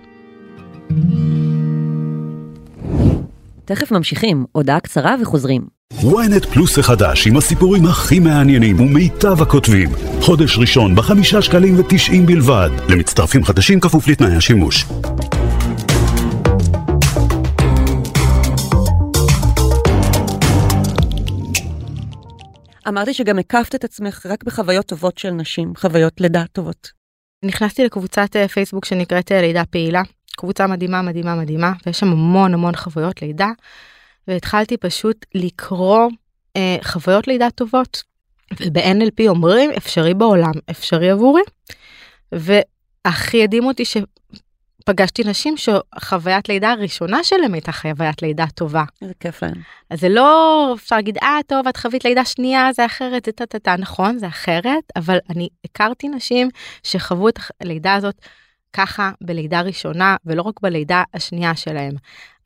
תכף 3.64 3.92
ממשיכים, 3.92 4.44
הודעה 4.52 4.80
קצרה 4.80 5.16
וחוזרים. 5.22 5.77
Ynet 5.92 6.46
פלוס 6.52 6.78
החדש 6.78 7.26
עם 7.26 7.36
הסיפורים 7.36 7.86
הכי 7.86 8.18
מעניינים 8.18 8.80
ומיטב 8.80 9.42
הכותבים. 9.42 9.88
חודש 10.20 10.58
ראשון 10.58 10.94
בחמישה 10.94 11.42
שקלים 11.42 11.80
ותשעים 11.80 12.26
בלבד. 12.26 12.70
למצטרפים 12.88 13.44
חדשים 13.44 13.80
כפוף 13.80 14.08
לתנאי 14.08 14.36
השימוש. 14.36 14.84
אמרתי 22.88 23.14
שגם 23.14 23.38
הקפת 23.38 23.74
את 23.74 23.84
עצמך 23.84 24.26
רק 24.26 24.44
בחוויות 24.44 24.86
טובות 24.86 25.18
של 25.18 25.30
נשים, 25.30 25.72
חוויות 25.76 26.20
לידה 26.20 26.44
טובות. 26.52 26.90
נכנסתי 27.44 27.84
לקבוצת 27.84 28.36
אה, 28.36 28.48
פייסבוק 28.48 28.84
שנקראת 28.84 29.32
אה, 29.32 29.40
לידה 29.40 29.64
פעילה, 29.64 30.02
קבוצה 30.36 30.66
מדהימה 30.66 31.02
מדהימה 31.02 31.34
מדהימה, 31.34 31.72
ויש 31.86 32.00
שם 32.00 32.06
המון 32.06 32.54
המון 32.54 32.76
חוויות 32.76 33.22
לידה, 33.22 33.48
והתחלתי 34.28 34.76
פשוט 34.76 35.26
לקרוא 35.34 36.08
אה, 36.56 36.76
חוויות 36.82 37.28
לידה 37.28 37.50
טובות. 37.50 38.02
וב-NLP 38.60 39.28
אומרים 39.28 39.70
אפשרי 39.76 40.14
בעולם, 40.14 40.52
אפשרי 40.70 41.10
עבורי. 41.10 41.42
והכי 42.32 43.42
הדהים 43.42 43.64
אותי 43.64 43.84
שפגשתי 43.84 45.22
נשים 45.24 45.54
שחוויית 45.56 46.48
לידה 46.48 46.70
הראשונה 46.70 47.24
שלהם 47.24 47.54
הייתה 47.54 47.72
חוויית 47.72 48.22
לידה 48.22 48.46
טובה. 48.54 48.84
איזה 49.02 49.14
כיף 49.20 49.42
להם. 49.42 49.54
אז 49.90 50.00
זה 50.00 50.08
לא 50.08 50.72
אפשר 50.76 50.96
להגיד 50.96 51.18
אה 51.22 51.38
טוב 51.46 51.68
את 51.68 51.76
חווית 51.76 52.04
לידה 52.04 52.24
שנייה 52.24 52.72
זה 52.72 52.86
אחרת 52.86 53.24
זה 53.24 53.32
טה-טה-טה 53.32 53.76
נכון 53.78 54.18
זה 54.18 54.26
אחרת 54.26 54.84
אבל 54.96 55.18
אני 55.30 55.48
הכרתי 55.64 56.08
נשים 56.08 56.48
שחוו 56.82 57.28
את 57.28 57.38
הלידה 57.60 57.94
הזאת 57.94 58.14
ככה 58.72 59.10
בלידה 59.20 59.60
ראשונה 59.60 60.16
ולא 60.26 60.42
רק 60.42 60.60
בלידה 60.60 61.02
השנייה 61.14 61.56
שלהם. 61.56 61.92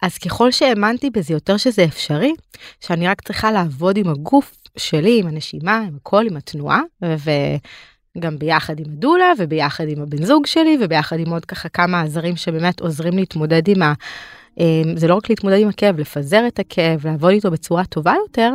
אז 0.03 0.19
ככל 0.19 0.51
שהאמנתי 0.51 1.11
בזה 1.11 1.35
יותר 1.35 1.57
שזה 1.57 1.85
אפשרי 1.85 2.33
שאני 2.81 3.09
רק 3.09 3.21
צריכה 3.21 3.53
לעבוד 3.53 3.97
עם 3.97 4.09
הגוף 4.09 4.57
שלי 4.77 5.21
עם 5.21 5.27
הנשימה 5.27 5.79
עם 5.79 5.97
הכל 5.97 6.27
עם 6.31 6.37
התנועה 6.37 6.81
וגם 7.03 8.39
ביחד 8.39 8.81
עם 8.81 8.87
הדולה 8.93 9.33
וביחד 9.39 9.85
עם 9.89 10.03
הבן 10.03 10.25
זוג 10.25 10.47
שלי 10.47 10.79
וביחד 10.81 11.19
עם 11.19 11.33
עוד 11.33 11.45
ככה 11.45 11.69
כמה 11.69 12.01
עזרים 12.01 12.37
שבאמת 12.37 12.81
עוזרים 12.81 13.17
להתמודד 13.19 13.69
עם 13.69 13.83
ה... 13.83 13.93
אמ, 14.59 14.97
זה 14.97 15.09
לא 15.09 15.15
רק 15.15 15.31
להתמודד 15.31 15.59
עם 15.59 15.69
הכאב, 15.69 16.01
לפזר 16.01 16.47
את 16.47 16.59
הכאב, 16.59 17.07
לעבוד 17.07 17.31
איתו 17.31 17.51
בצורה 17.51 17.85
טובה 17.85 18.15
יותר, 18.27 18.51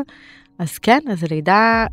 אז 0.60 0.78
כן, 0.78 1.00
אז 1.12 1.24
הלידה 1.24 1.86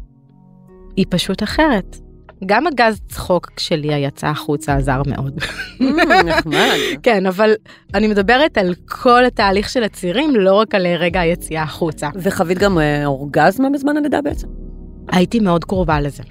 היא 0.96 1.06
פשוט 1.08 1.42
אחרת. 1.42 2.03
גם 2.46 2.66
הגז 2.66 3.00
צחוק 3.08 3.50
שלי 3.58 3.94
יצא 3.94 4.26
החוצה 4.26 4.76
עזר 4.76 5.02
מאוד. 5.06 5.38
אה, 5.80 6.22
נחמד. 6.22 6.76
כן, 7.02 7.26
אבל 7.26 7.54
אני 7.94 8.06
מדברת 8.08 8.58
על 8.58 8.74
כל 8.88 9.24
התהליך 9.24 9.68
של 9.68 9.82
הצירים, 9.84 10.36
לא 10.36 10.54
רק 10.54 10.74
על 10.74 10.86
רגע 10.86 11.20
היציאה 11.20 11.62
החוצה. 11.62 12.08
וחווית 12.14 12.58
גם 12.58 12.78
אה, 12.78 13.06
אורגזמה 13.06 13.70
בזמן 13.70 13.96
הלידה 13.96 14.22
בעצם? 14.22 14.48
הייתי 15.12 15.40
מאוד 15.40 15.64
קרובה 15.64 16.00
לזה. 16.00 16.22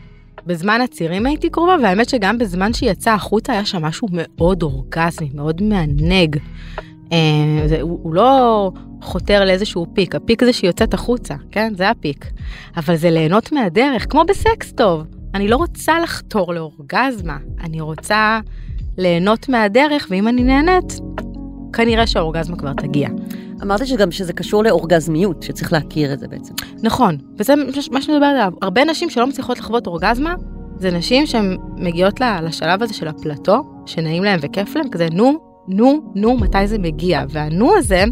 בזמן 0.45 0.81
הצירים 0.81 1.25
הייתי 1.25 1.49
קרובה, 1.49 1.75
והאמת 1.83 2.09
שגם 2.09 2.37
בזמן 2.37 2.73
שהיא 2.73 2.91
יצאה 2.91 3.13
החוצה 3.13 3.53
היה 3.53 3.65
שם 3.65 3.81
משהו 3.81 4.07
מאוד 4.11 4.63
אורגזמי, 4.63 5.29
מאוד 5.33 5.61
מענג. 5.61 6.37
אה, 7.11 7.67
זה, 7.67 7.81
הוא, 7.81 7.99
הוא 8.03 8.13
לא 8.13 8.71
חותר 9.01 9.45
לאיזשהו 9.45 9.85
פיק, 9.93 10.15
הפיק 10.15 10.43
זה 10.43 10.53
שהיא 10.53 10.69
יוצאת 10.69 10.93
החוצה, 10.93 11.35
כן? 11.51 11.73
זה 11.77 11.89
הפיק. 11.89 12.25
אבל 12.77 12.95
זה 12.95 13.09
ליהנות 13.09 13.51
מהדרך, 13.51 14.05
כמו 14.09 14.23
בסקס 14.27 14.71
טוב. 14.71 15.03
אני 15.33 15.47
לא 15.47 15.55
רוצה 15.55 15.99
לחתור 15.99 16.53
לאורגזמה, 16.53 17.37
אני 17.61 17.81
רוצה 17.81 18.39
ליהנות 18.97 19.49
מהדרך, 19.49 20.07
ואם 20.09 20.27
אני 20.27 20.43
נהנית, 20.43 20.93
כנראה 21.73 22.07
שהאורגזמה 22.07 22.57
כבר 22.57 22.73
תגיע. 22.73 23.09
אמרתי 23.61 23.85
שגם 23.85 24.11
שזה 24.11 24.33
קשור 24.33 24.63
לאורגזמיות, 24.63 25.43
שצריך 25.43 25.73
להכיר 25.73 26.13
את 26.13 26.19
זה 26.19 26.27
בעצם. 26.27 26.53
נכון, 26.83 27.17
וזה 27.37 27.53
מה 27.91 28.01
שאני 28.01 28.13
מדברת 28.17 28.31
עליו. 28.31 28.53
הרבה 28.61 28.83
נשים 28.83 29.09
שלא 29.09 29.27
מצליחות 29.27 29.59
לחוות 29.59 29.87
אורגזמה, 29.87 30.35
זה 30.77 30.91
נשים 30.91 31.25
שהן 31.25 31.57
מגיעות 31.75 32.19
לשלב 32.43 32.83
הזה 32.83 32.93
של 32.93 33.07
הפלטו, 33.07 33.63
שנעים 33.85 34.23
להן 34.23 34.39
וכיף 34.41 34.75
להן, 34.75 34.89
כזה 34.89 35.07
נו, 35.11 35.39
נו, 35.67 36.11
נו, 36.15 36.37
מתי 36.37 36.67
זה 36.67 36.77
מגיע. 36.77 37.23
והנו 37.29 37.75
הזה 37.77 38.03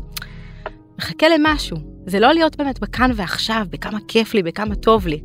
מחכה 0.97 1.27
למשהו. 1.29 1.77
זה 2.05 2.19
לא 2.19 2.33
להיות 2.33 2.57
באמת 2.57 2.79
בכאן 2.79 3.11
ועכשיו, 3.15 3.65
בכמה 3.69 3.99
כיף 4.07 4.33
לי, 4.33 4.43
בכמה 4.43 4.75
טוב 4.75 5.07
לי. 5.07 5.21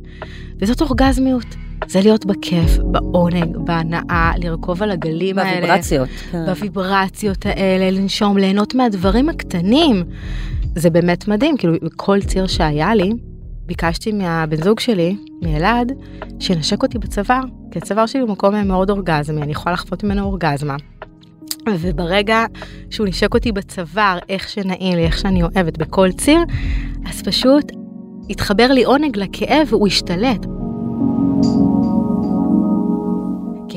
וזאת 0.59 0.81
אורגזמיות. 0.81 1.66
זה 1.87 2.01
להיות 2.01 2.25
בכיף, 2.25 2.77
בעונג, 2.91 3.57
בהנאה, 3.57 4.31
לרכוב 4.37 4.83
על 4.83 4.91
הגלים 4.91 5.39
האלה. 5.39 5.61
בוויברציות. 5.61 6.09
כן. 6.31 6.45
בוויברציות 6.45 7.45
האלה, 7.45 7.91
לנשום, 7.91 8.37
ליהנות 8.37 8.75
מהדברים 8.75 9.29
הקטנים. 9.29 10.03
זה 10.75 10.89
באמת 10.89 11.27
מדהים, 11.27 11.57
כאילו, 11.57 11.73
כל 11.95 12.21
ציר 12.21 12.47
שהיה 12.47 12.95
לי, 12.95 13.11
ביקשתי 13.65 14.11
מהבן 14.11 14.63
זוג 14.63 14.79
שלי, 14.79 15.15
מאלעד, 15.41 15.91
שינשק 16.39 16.83
אותי 16.83 16.97
בצוואר, 16.97 17.41
כי 17.71 17.79
הצוואר 17.79 18.05
שלי 18.05 18.21
הוא 18.21 18.29
מקום 18.29 18.67
מאוד 18.67 18.89
אורגזמי, 18.89 19.41
אני 19.41 19.51
יכולה 19.51 19.73
לחוות 19.73 20.03
ממנו 20.03 20.23
אורגזמה. 20.23 20.75
וברגע 21.79 22.45
שהוא 22.89 23.07
נשק 23.07 23.33
אותי 23.33 23.51
בצוואר, 23.51 24.17
איך 24.29 24.49
שנעים 24.49 24.95
לי, 24.95 25.05
איך 25.05 25.17
שאני 25.17 25.43
אוהבת 25.43 25.77
בכל 25.77 26.11
ציר, 26.11 26.39
אז 27.09 27.21
פשוט 27.21 27.71
התחבר 28.29 28.67
לי 28.67 28.83
עונג 28.83 29.17
לכאב 29.17 29.67
והוא 29.69 29.87
השתלט. 29.87 30.45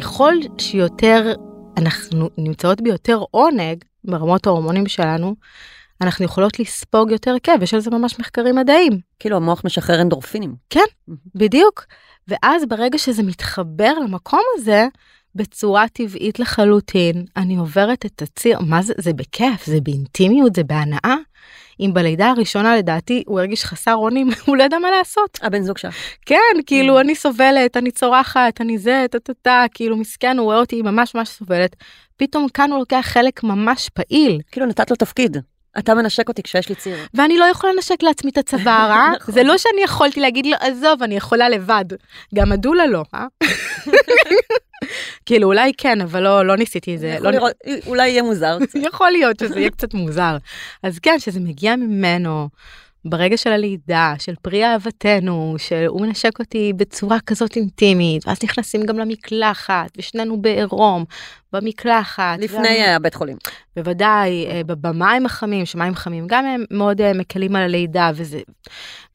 ככל 0.01 0.35
שיותר 0.59 1.35
אנחנו 1.77 2.31
נמצאות 2.39 2.81
ביותר 2.81 3.23
עונג 3.31 3.85
ברמות 4.05 4.47
ההורמונים 4.47 4.87
שלנו, 4.87 5.35
אנחנו 6.01 6.25
יכולות 6.25 6.61
לספוג 6.61 7.11
יותר 7.11 7.35
כאב, 7.43 7.63
יש 7.63 7.75
על 7.75 7.81
זה 7.81 7.91
ממש 7.91 8.19
מחקרים 8.19 8.57
מדעיים. 8.57 9.01
כאילו 9.19 9.37
המוח 9.37 9.63
משחרר 9.65 10.01
אנדורפינים. 10.01 10.55
כן, 10.71 10.85
בדיוק. 11.35 11.87
ואז 12.29 12.65
ברגע 12.69 12.99
שזה 12.99 13.23
מתחבר 13.23 13.93
למקום 14.05 14.43
הזה, 14.55 14.87
בצורה 15.35 15.89
טבעית 15.89 16.39
לחלוטין, 16.39 17.25
אני 17.37 17.57
עוברת 17.57 18.07
את 18.07 18.23
הציר, 18.23 18.61
מה 18.61 18.83
זה, 18.83 18.95
זה 18.99 19.13
בכיף, 19.13 19.67
זה 19.67 19.81
באינטימיות, 19.81 20.55
זה 20.55 20.65
בהנאה. 20.65 21.17
אם 21.81 21.91
בלידה 21.95 22.31
הראשונה 22.31 22.77
לדעתי 22.77 23.23
הוא 23.27 23.41
הרגיש 23.41 23.65
חסר 23.65 23.95
אונים, 23.95 24.29
הוא 24.47 24.57
לא 24.57 24.63
ידע 24.63 24.79
מה 24.79 24.91
לעשות. 24.91 25.39
הבן 25.43 25.63
זוג 25.63 25.79
שלך. 25.79 25.95
כן, 26.27 26.37
כאילו 26.67 27.01
אני 27.01 27.15
סובלת, 27.15 27.77
אני 27.77 27.91
צורחת, 27.91 28.61
אני 28.61 28.79
זה, 28.79 29.07
טה 29.11 29.19
טה 29.19 29.33
טה, 29.43 29.65
כאילו 29.75 29.97
מסכן, 29.97 30.39
הוא 30.39 30.45
רואה 30.45 30.59
אותי 30.59 30.83
ממש 30.83 31.15
ממש 31.15 31.29
סובלת. 31.29 31.77
פתאום 32.17 32.49
כאן 32.55 32.71
הוא 32.71 32.79
לוקח 32.79 33.01
חלק 33.03 33.43
ממש 33.43 33.89
פעיל. 33.89 34.41
כאילו 34.51 34.67
נתת 34.67 34.91
לו 34.91 34.97
תפקיד. 34.97 35.37
אתה 35.79 35.95
מנשק 35.95 36.29
אותי 36.29 36.43
כשיש 36.43 36.69
לי 36.69 36.75
ציר. 36.75 36.97
ואני 37.15 37.39
לא 37.39 37.45
יכולה 37.45 37.73
לנשק 37.73 38.03
לעצמי 38.03 38.31
את 38.31 38.39
הצוואר, 38.39 38.91
אה? 38.91 39.11
נכון. 39.17 39.35
זה 39.35 39.43
לא 39.43 39.59
שאני 39.59 39.83
יכולתי 39.85 40.21
להגיד 40.21 40.47
לו, 40.47 40.57
עזוב, 40.61 41.03
אני 41.03 41.17
יכולה 41.17 41.49
לבד. 41.49 41.85
גם 42.35 42.53
הדולה 42.53 42.87
לא, 42.87 43.03
אה? 43.15 43.27
כאילו 45.27 45.49
אולי 45.49 45.73
כן, 45.79 46.01
אבל 46.01 46.23
לא, 46.23 46.47
לא 46.47 46.57
ניסיתי 46.57 46.95
את 46.95 47.01
זה. 47.01 47.17
לא 47.21 47.31
לראות, 47.31 47.53
אולי 47.87 48.09
יהיה 48.09 48.23
מוזר. 48.23 48.59
יכול 48.89 49.11
להיות 49.11 49.39
שזה 49.39 49.61
יהיה 49.61 49.71
קצת 49.71 49.95
מוזר. 49.95 50.37
אז 50.83 50.99
כן, 50.99 51.19
שזה 51.19 51.41
מגיע 51.41 51.77
ממנו 51.77 52.49
ברגע 53.05 53.37
של 53.37 53.53
הלידה, 53.53 54.15
של 54.19 54.35
פרי 54.43 54.65
אהבתנו, 54.65 55.55
שהוא 55.59 56.01
מנשק 56.01 56.39
אותי 56.39 56.73
בצורה 56.77 57.21
כזאת 57.27 57.57
אינטימית, 57.57 58.27
ואז 58.29 58.39
נכנסים 58.45 58.83
גם 58.83 58.99
למקלחת, 58.99 59.91
ושנינו 59.99 60.43
בעירום, 60.43 61.05
במקלחת. 61.53 62.39
לפני 62.39 62.59
גם- 62.87 62.97
הבית 62.97 63.15
חולים. 63.15 63.37
בוודאי, 63.77 64.47
אה, 64.47 64.61
במים 64.65 65.27
החמים, 65.27 65.67
שמים 65.67 65.95
חמים 65.95 66.27
גם 66.27 66.47
הם 66.47 66.65
מאוד 66.71 67.01
אה, 67.01 67.13
מקלים 67.15 67.57
על 67.57 67.63
הלידה, 67.63 68.11
וזה, 68.15 68.41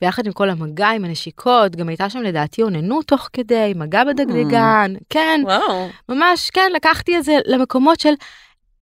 ביחד 0.01 0.25
עם 0.25 0.31
כל 0.33 0.49
המגע 0.49 0.87
עם 0.89 1.05
הנשיקות, 1.05 1.75
גם 1.75 1.89
הייתה 1.89 2.09
שם 2.09 2.19
לדעתי 2.19 2.61
אוננות 2.63 3.05
תוך 3.07 3.29
כדי, 3.33 3.73
מגע 3.75 4.03
בדגדגן, 4.03 4.93
כן, 5.09 5.41
וואו. 5.43 5.87
ממש, 6.09 6.49
כן, 6.49 6.71
לקחתי 6.75 7.17
את 7.17 7.23
זה 7.23 7.37
למקומות 7.45 7.99
של 7.99 8.13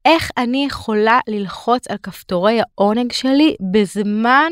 איך 0.05 0.31
אני 0.37 0.65
יכולה 0.65 1.19
ללחוץ 1.27 1.87
על 1.87 1.97
כפתורי 2.03 2.59
העונג 2.61 3.11
שלי 3.11 3.55
בזמן 3.71 4.51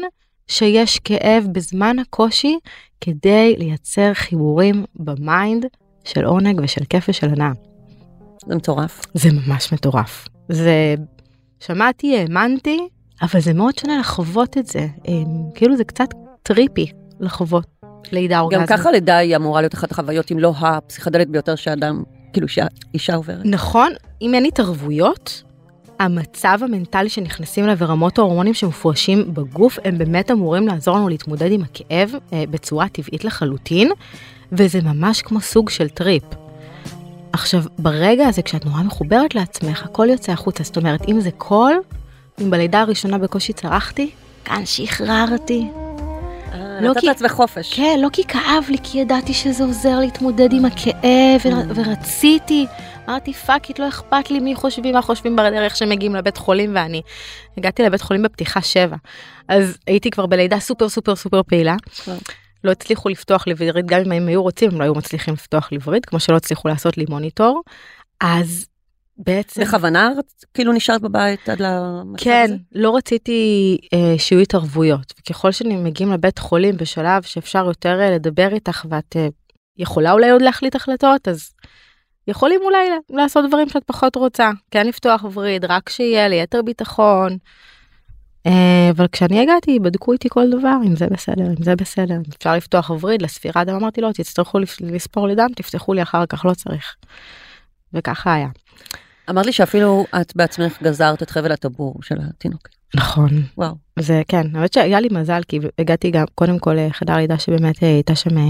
שיש 0.52 1.00
כאב, 1.00 1.48
בזמן 1.52 2.00
הקושי, 2.00 2.58
כדי 3.02 3.56
לייצר 3.58 4.14
חיבורים 4.14 4.86
ב 4.96 5.10
mind 5.10 5.66
של 6.04 6.26
עונג 6.26 6.62
ושל 6.64 6.86
כיף 6.90 7.06
ושל 7.10 7.30
הנאה. 7.30 7.52
זה 8.48 8.56
מטורף. 8.56 9.02
זה 9.14 9.30
ממש 9.32 9.74
מטורף. 9.74 10.28
זה... 10.50 10.96
שמעתי, 11.60 12.18
האמנתי, 12.18 12.88
אבל 13.22 13.40
זה 13.42 13.54
מאוד 13.54 13.78
שונה 13.78 14.00
לחוות 14.00 14.58
את 14.58 14.68
זה. 14.68 14.88
אמ, 15.08 15.52
כאילו 15.56 15.78
זה 15.78 15.84
קצת 15.84 16.08
trippy 16.44 16.92
לחוות 17.20 17.66
לידה 18.12 18.40
אורגזמית. 18.40 18.70
גם 18.70 18.78
ככה 18.78 18.92
לידה 18.92 19.18
היא 19.18 19.36
אמורה 19.36 19.62
להיות 19.62 19.74
אחת 19.74 19.92
החוויות, 19.92 20.32
אם 20.32 20.40
לא 20.40 20.54
הפסיכדלית 20.60 21.30
ביותר 21.30 21.56
שאדם, 21.56 22.04
כאילו 22.34 22.48
שאישה 22.48 23.16
עוברת. 23.16 23.46
נכון, 23.46 23.92
אם 24.22 24.34
אין 24.34 24.46
התערבויות, 24.46 25.44
המצב 26.02 26.60
המנטלי 26.62 27.10
שנכנסים 27.10 27.64
אליו 27.64 27.78
ורמות 27.78 28.18
ההורמונים 28.18 28.54
שמופרשים 28.54 29.34
בגוף, 29.34 29.80
הם 29.86 29.98
באמת 29.98 30.32
אמורים 30.32 30.68
לעזור 30.68 30.98
לנו 30.98 31.10
להתמודד 31.10 31.52
עם 31.52 31.62
הכאב 31.62 32.12
אה, 32.34 32.44
בצורה 32.50 32.90
טבעית 32.90 33.26
לחלוטין, 33.26 33.92
וזה 34.52 34.82
ממש 34.82 35.22
כמו 35.22 35.42
סוג 35.42 35.70
של 35.70 35.90
טריפ. 35.90 36.24
עכשיו, 37.34 37.64
ברגע 37.80 38.28
הזה, 38.28 38.42
כשאת 38.42 38.66
נורא 38.66 38.84
מחוברת 38.84 39.36
לעצמך, 39.36 39.84
הכל 39.84 40.08
יוצא 40.10 40.32
החוצה. 40.32 40.64
זאת 40.64 40.78
אומרת, 40.78 41.08
אם 41.08 41.22
זה 41.22 41.32
קול, 41.32 41.74
אם 42.42 42.50
בלידה 42.50 42.82
הראשונה 42.82 43.18
בקושי 43.18 43.54
צרחתי, 43.54 44.10
כאן 44.46 44.66
שחררתי. 44.66 45.68
לא 46.82 46.92
נתת 46.92 47.04
לעצמך 47.04 47.32
חופש. 47.32 47.74
כן, 47.74 48.00
לא 48.02 48.10
כי 48.14 48.24
כאב 48.24 48.64
לי, 48.70 48.78
כי 48.84 49.00
ידעתי 49.00 49.34
שזה 49.34 49.64
עוזר 49.64 50.00
להתמודד 50.00 50.54
עם 50.54 50.66
הכאב, 50.66 51.42
ו- 51.46 51.76
ורציתי. 51.76 52.66
אמרתי, 53.10 53.34
fuck 53.34 53.70
it, 53.70 53.80
לא 53.80 53.88
אכפת 53.88 54.32
לי 54.32 54.40
מי 54.40 54.56
חושבים, 54.56 54.94
מה 54.94 55.02
חושבים 55.02 55.36
בדרך 55.36 55.76
שמגיעים 55.76 56.16
לבית 56.16 56.38
חולים, 56.38 56.76
ואני 56.76 57.02
הגעתי 57.58 57.84
לבית 57.84 58.02
חולים 58.02 58.24
בפתיחה 58.24 58.62
שבע. 58.62 58.96
אז 59.48 59.78
הייתי 59.88 60.10
כבר 60.10 60.26
בלידה 60.26 60.60
סופר 60.60 60.90
סופר 60.90 61.16
סופר 61.16 61.44
פעילה. 61.44 61.76
לא 62.64 62.72
הצליחו 62.72 63.10
לפתוח 63.10 63.48
לי 63.48 63.54
וריד, 63.58 63.86
גם 63.86 64.00
אם 64.06 64.12
הם 64.12 64.28
היו 64.28 64.44
רוצים, 64.44 64.72
הם 64.72 64.80
לא 64.80 64.84
היו 64.84 64.96
מצליחים 64.96 65.34
לפתוח 65.34 65.72
לי 65.72 65.78
וריד, 65.86 66.06
כמו 66.06 66.20
שלא 66.20 66.36
הצליחו 66.36 66.68
לעשות 66.68 66.98
לי 66.98 67.06
מוניטור. 67.10 67.62
אז 68.22 68.66
בעצם... 69.18 69.62
בכוונה 69.62 70.10
כאילו 70.54 70.74
נשארת 70.74 71.02
בבית 71.02 71.50
עד 71.50 71.60
למצב 71.60 72.24
כן, 72.24 72.46
הזה? 72.46 72.56
לא 72.72 72.96
רציתי 72.96 73.78
אה, 73.94 74.16
שיהיו 74.18 74.42
התערבויות. 74.42 75.14
וככל 75.20 75.52
שמגיעים 75.52 76.12
לבית 76.12 76.40
חולים 76.40 76.78
בשלב 76.78 77.22
שאפשר 77.24 77.66
יותר 77.66 78.00
אה, 78.02 78.12
לדבר 78.12 78.54
איתך 78.54 78.86
ואת 78.90 79.16
אה, 79.16 79.28
יכולה 79.78 80.12
אולי 80.12 80.30
עוד 80.30 80.42
להחליט 80.42 80.76
החלטות, 80.76 81.28
אז 81.28 81.52
יכולים 82.28 82.60
אולי 82.64 82.90
לעשות 83.10 83.46
דברים 83.48 83.70
שאת 83.70 83.84
פחות 83.84 84.16
רוצה. 84.16 84.52
כן 84.72 84.88
לפתוח 84.88 85.26
וריד, 85.34 85.66
רק 85.66 85.90
שיהיה 85.90 86.28
ליתר 86.28 86.62
ביטחון. 86.62 87.38
אה, 88.46 88.90
אבל 88.92 89.08
כשאני 89.12 89.42
הגעתי 89.42 89.80
בדקו 89.80 90.14
איתי 90.14 90.30
כל 90.32 90.50
דבר 90.50 90.78
אם 90.86 90.96
זה 90.96 91.08
בסדר 91.08 91.48
אם 91.48 91.64
זה 91.64 91.76
בסדר 91.76 92.16
אם 92.16 92.22
אפשר 92.38 92.56
לפתוח 92.56 92.92
וריד 93.02 93.22
לספירת 93.22 93.68
דם 93.68 93.76
אמרתי 93.76 94.02
לא 94.02 94.12
תצטרכו 94.14 94.60
לספור 94.82 95.28
לי 95.28 95.36
דם 95.36 95.48
תפתחו 95.56 95.94
לי 95.94 96.02
אחר 96.02 96.26
כך 96.26 96.46
לא 96.46 96.54
צריך. 96.54 96.96
וככה 97.94 98.34
היה. 98.34 98.48
אמרת 99.30 99.46
לי 99.46 99.52
שאפילו 99.52 100.06
את 100.22 100.36
בעצמך 100.36 100.82
גזרת 100.84 101.24
את 101.24 101.30
חבל 101.30 101.52
הטבור 101.52 101.96
של 102.02 102.16
התינוק. 102.30 102.68
נכון. 102.96 103.30
וואו. 103.58 103.74
זה 104.00 104.22
כן, 104.28 104.56
האמת 104.56 104.74
שהיה 104.74 105.00
לי 105.00 105.08
מזל 105.12 105.42
כי 105.48 105.60
הגעתי 105.80 106.12
גם 106.12 106.26
קודם 106.36 106.60
כל 106.60 106.74
לחדר 106.74 107.18
לידה 107.18 107.38
שבאמת 107.38 107.80
הייתה 107.80 108.16
שם 108.16 108.38
אה, 108.38 108.44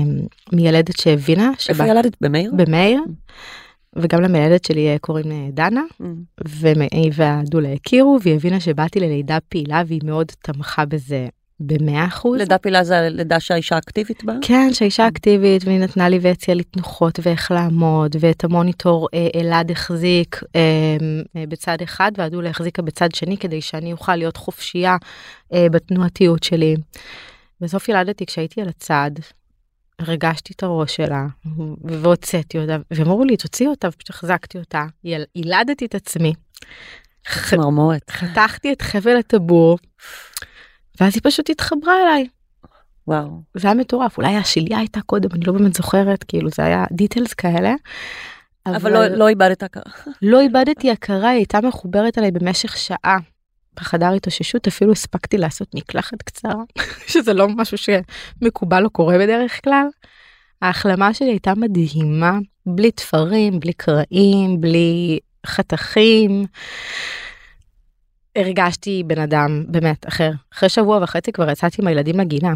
מיילדת 0.53 0.97
שהבינה. 0.97 1.51
איפה 1.69 1.87
ילדת? 1.87 2.17
במאיר? 2.21 2.51
במאיר. 2.55 3.01
וגם 3.95 4.21
למיילדת 4.21 4.63
שלי 4.65 4.87
אה, 4.87 4.97
קוראים 4.99 5.31
אה, 5.31 5.47
דנה, 5.51 5.83
והיא 6.45 7.11
והדולה 7.13 7.73
הכירו, 7.73 8.17
והיא 8.23 8.35
הבינה 8.35 8.59
שבאתי 8.59 8.99
ללידה 8.99 9.37
פעילה 9.49 9.83
והיא 9.87 10.01
מאוד 10.03 10.31
תמכה 10.41 10.85
בזה 10.85 11.27
במאה 11.61 12.05
אחוז. 12.05 12.39
לידה 12.39 12.57
פעילה 12.57 12.83
זה 12.83 13.07
לידה 13.09 13.39
שהאישה 13.39 13.77
אקטיבית 13.77 14.23
בה? 14.23 14.33
כן, 14.41 14.69
שהאישה 14.73 15.07
אקטיבית, 15.07 15.63
והיא 15.65 15.79
נתנה 15.79 16.09
לי 16.09 16.19
והציעה 16.21 16.55
לי 16.55 16.63
תנוחות 16.63 17.19
ואיך 17.23 17.51
לעמוד, 17.51 18.15
ואת 18.19 18.43
המוניטור 18.43 19.07
אה, 19.13 19.27
אלעד 19.35 19.71
החזיק 19.71 20.43
אה, 20.55 20.61
אה, 21.35 21.43
בצד 21.47 21.77
אחד, 21.83 22.11
והדולה 22.17 22.49
החזיקה 22.49 22.81
בצד 22.81 23.15
שני, 23.15 23.37
כדי 23.37 23.61
שאני 23.61 23.91
אוכל 23.91 24.15
להיות 24.15 24.37
חופשייה 24.37 24.97
אה, 25.53 25.67
בתנועתיות 25.71 26.43
שלי. 26.43 26.75
בסוף 27.61 27.89
ילדתי 27.89 28.25
כשהייתי 28.25 28.61
על 28.61 28.69
הצד, 28.69 29.11
הרגשתי 30.01 30.53
את 30.53 30.63
הראש 30.63 30.95
שלה, 30.95 31.25
והוצאתי 31.83 32.57
אותה, 32.57 32.77
והם 32.91 33.07
אמרו 33.07 33.23
לי, 33.23 33.37
תוציאי 33.37 33.67
אותה, 33.67 33.87
ופשוט 33.87 34.09
החזקתי 34.09 34.57
אותה, 34.57 34.85
יל... 35.03 35.23
ילדתי 35.35 35.85
את 35.85 35.95
עצמי. 35.95 36.33
צמרמורת. 37.49 38.09
חתכתי 38.09 38.73
את 38.73 38.81
חבל 38.81 39.17
הטבור, 39.17 39.77
ואז 41.01 41.13
היא 41.15 41.21
פשוט 41.23 41.49
התחברה 41.49 41.93
אליי. 42.03 42.27
וואו. 43.07 43.41
זה 43.57 43.67
היה 43.67 43.75
מטורף, 43.75 44.17
אולי 44.17 44.35
השליה 44.35 44.77
הייתה 44.77 45.01
קודם, 45.01 45.29
אני 45.33 45.45
לא 45.47 45.53
באמת 45.53 45.73
זוכרת, 45.73 46.23
כאילו 46.23 46.49
זה 46.55 46.65
היה 46.65 46.85
דיטלס 46.91 47.33
כאלה. 47.33 47.73
אבל, 48.65 48.75
אבל 48.75 48.93
לא, 48.93 49.05
לא 49.07 49.27
איבדת 49.27 49.63
הכרה. 49.63 49.93
לא 50.21 50.39
איבדתי 50.39 50.91
הכרה, 50.91 51.29
היא 51.29 51.37
הייתה 51.37 51.61
מחוברת 51.61 52.17
אליי 52.17 52.31
במשך 52.31 52.77
שעה. 52.77 53.17
בחדר 53.75 54.11
התאוששות 54.13 54.67
אפילו 54.67 54.91
הספקתי 54.91 55.37
לעשות 55.37 55.75
מקלחת 55.75 56.21
קצרה, 56.21 56.63
שזה 57.11 57.33
לא 57.33 57.47
משהו 57.47 57.77
שמקובל 57.77 58.85
או 58.85 58.89
קורה 58.89 59.17
בדרך 59.17 59.63
כלל. 59.63 59.87
ההחלמה 60.61 61.13
שלי 61.13 61.29
הייתה 61.29 61.53
מדהימה, 61.55 62.37
בלי 62.65 62.91
תפרים, 62.91 63.59
בלי 63.59 63.73
קרעים, 63.73 64.61
בלי 64.61 65.19
חתכים. 65.45 66.45
הרגשתי 68.35 69.03
בן 69.07 69.19
אדם 69.19 69.63
באמת 69.67 70.07
אחר. 70.07 70.31
אחרי 70.53 70.69
שבוע 70.69 71.03
וחצי 71.03 71.31
כבר 71.31 71.49
יצאתי 71.49 71.81
עם 71.81 71.87
הילדים 71.87 72.19
לגינה. 72.19 72.53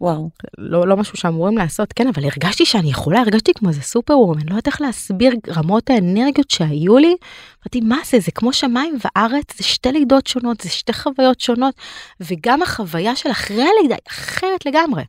וואו. 0.00 0.30
לא, 0.58 0.88
לא 0.88 0.96
משהו 0.96 1.16
שאמורים 1.16 1.58
לעשות, 1.58 1.92
כן, 1.92 2.08
אבל 2.08 2.24
הרגשתי 2.24 2.66
שאני 2.66 2.90
יכולה, 2.90 3.20
הרגשתי 3.20 3.54
כמו 3.54 3.68
איזה 3.68 3.82
סופר 3.82 4.18
וומן, 4.18 4.42
לא 4.42 4.50
יודעת 4.50 4.66
איך 4.66 4.80
להסביר 4.80 5.34
רמות 5.56 5.90
האנרגיות 5.90 6.50
שהיו 6.50 6.98
לי. 6.98 7.16
אמרתי, 7.62 7.80
מה 7.80 7.98
זה, 8.04 8.20
זה 8.20 8.30
כמו 8.30 8.52
שמיים 8.52 8.98
וארץ, 9.04 9.58
זה 9.58 9.64
שתי 9.64 9.92
לידות 9.92 10.26
שונות, 10.26 10.60
זה 10.60 10.68
שתי 10.68 10.92
חוויות 10.92 11.40
שונות, 11.40 11.74
וגם 12.20 12.62
החוויה 12.62 13.16
של 13.16 13.30
אחרי 13.30 13.62
הלידה 13.62 13.94
היא 13.94 14.08
אחרת 14.08 14.66
לגמרי. 14.66 15.02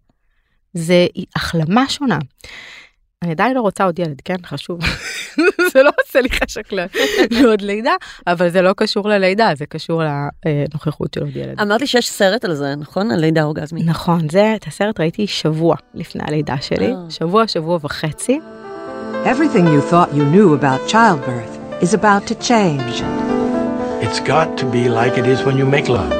זה 0.73 1.07
החלמה 1.35 1.89
שונה. 1.89 2.17
אני 3.23 3.31
עדיין 3.31 3.55
לא 3.55 3.61
רוצה 3.61 3.83
עוד 3.83 3.99
ילד, 3.99 4.21
כן? 4.25 4.35
חשוב. 4.45 4.79
זה 5.73 5.83
לא 5.83 5.91
עושה 6.05 6.21
לי 6.21 6.29
חשק 6.29 6.71
לעוד 7.39 7.61
לידה, 7.61 7.93
אבל 8.27 8.49
זה 8.49 8.61
לא 8.61 8.73
קשור 8.77 9.09
ללידה, 9.09 9.51
זה 9.57 9.65
קשור 9.65 10.01
לנוכחות 10.45 11.13
של 11.13 11.21
עוד 11.21 11.35
ילד. 11.35 11.61
אמרת 11.61 11.81
לי 11.81 11.87
שיש 11.87 12.09
סרט 12.09 12.45
על 12.45 12.53
זה, 12.55 12.75
נכון? 12.75 13.11
על 13.11 13.19
לידה 13.19 13.43
אורגזמית. 13.43 13.85
נכון, 13.85 14.29
זה, 14.29 14.53
את 14.55 14.67
הסרט 14.67 14.99
ראיתי 14.99 15.27
שבוע 15.27 15.75
לפני 15.93 16.21
הלידה 16.27 16.55
שלי, 16.61 16.93
שבוע, 17.09 17.47
שבוע 17.47 17.79
וחצי. 17.81 18.39
Everything 19.25 19.65
you 19.65 19.91
thought 19.91 20.13
you 20.13 20.23
knew 20.33 20.53
about 20.53 20.87
childbirth 20.87 21.83
is 21.83 21.93
about 21.93 22.23
to 22.31 22.35
change. 22.49 22.95
It's 24.05 24.19
got 24.33 24.47
to 24.61 24.65
be 24.75 24.83
like 24.87 25.13
it 25.17 25.27
is 25.33 25.39
when 25.45 25.57
you 25.57 25.65
make 25.65 25.89
love. 25.89 26.13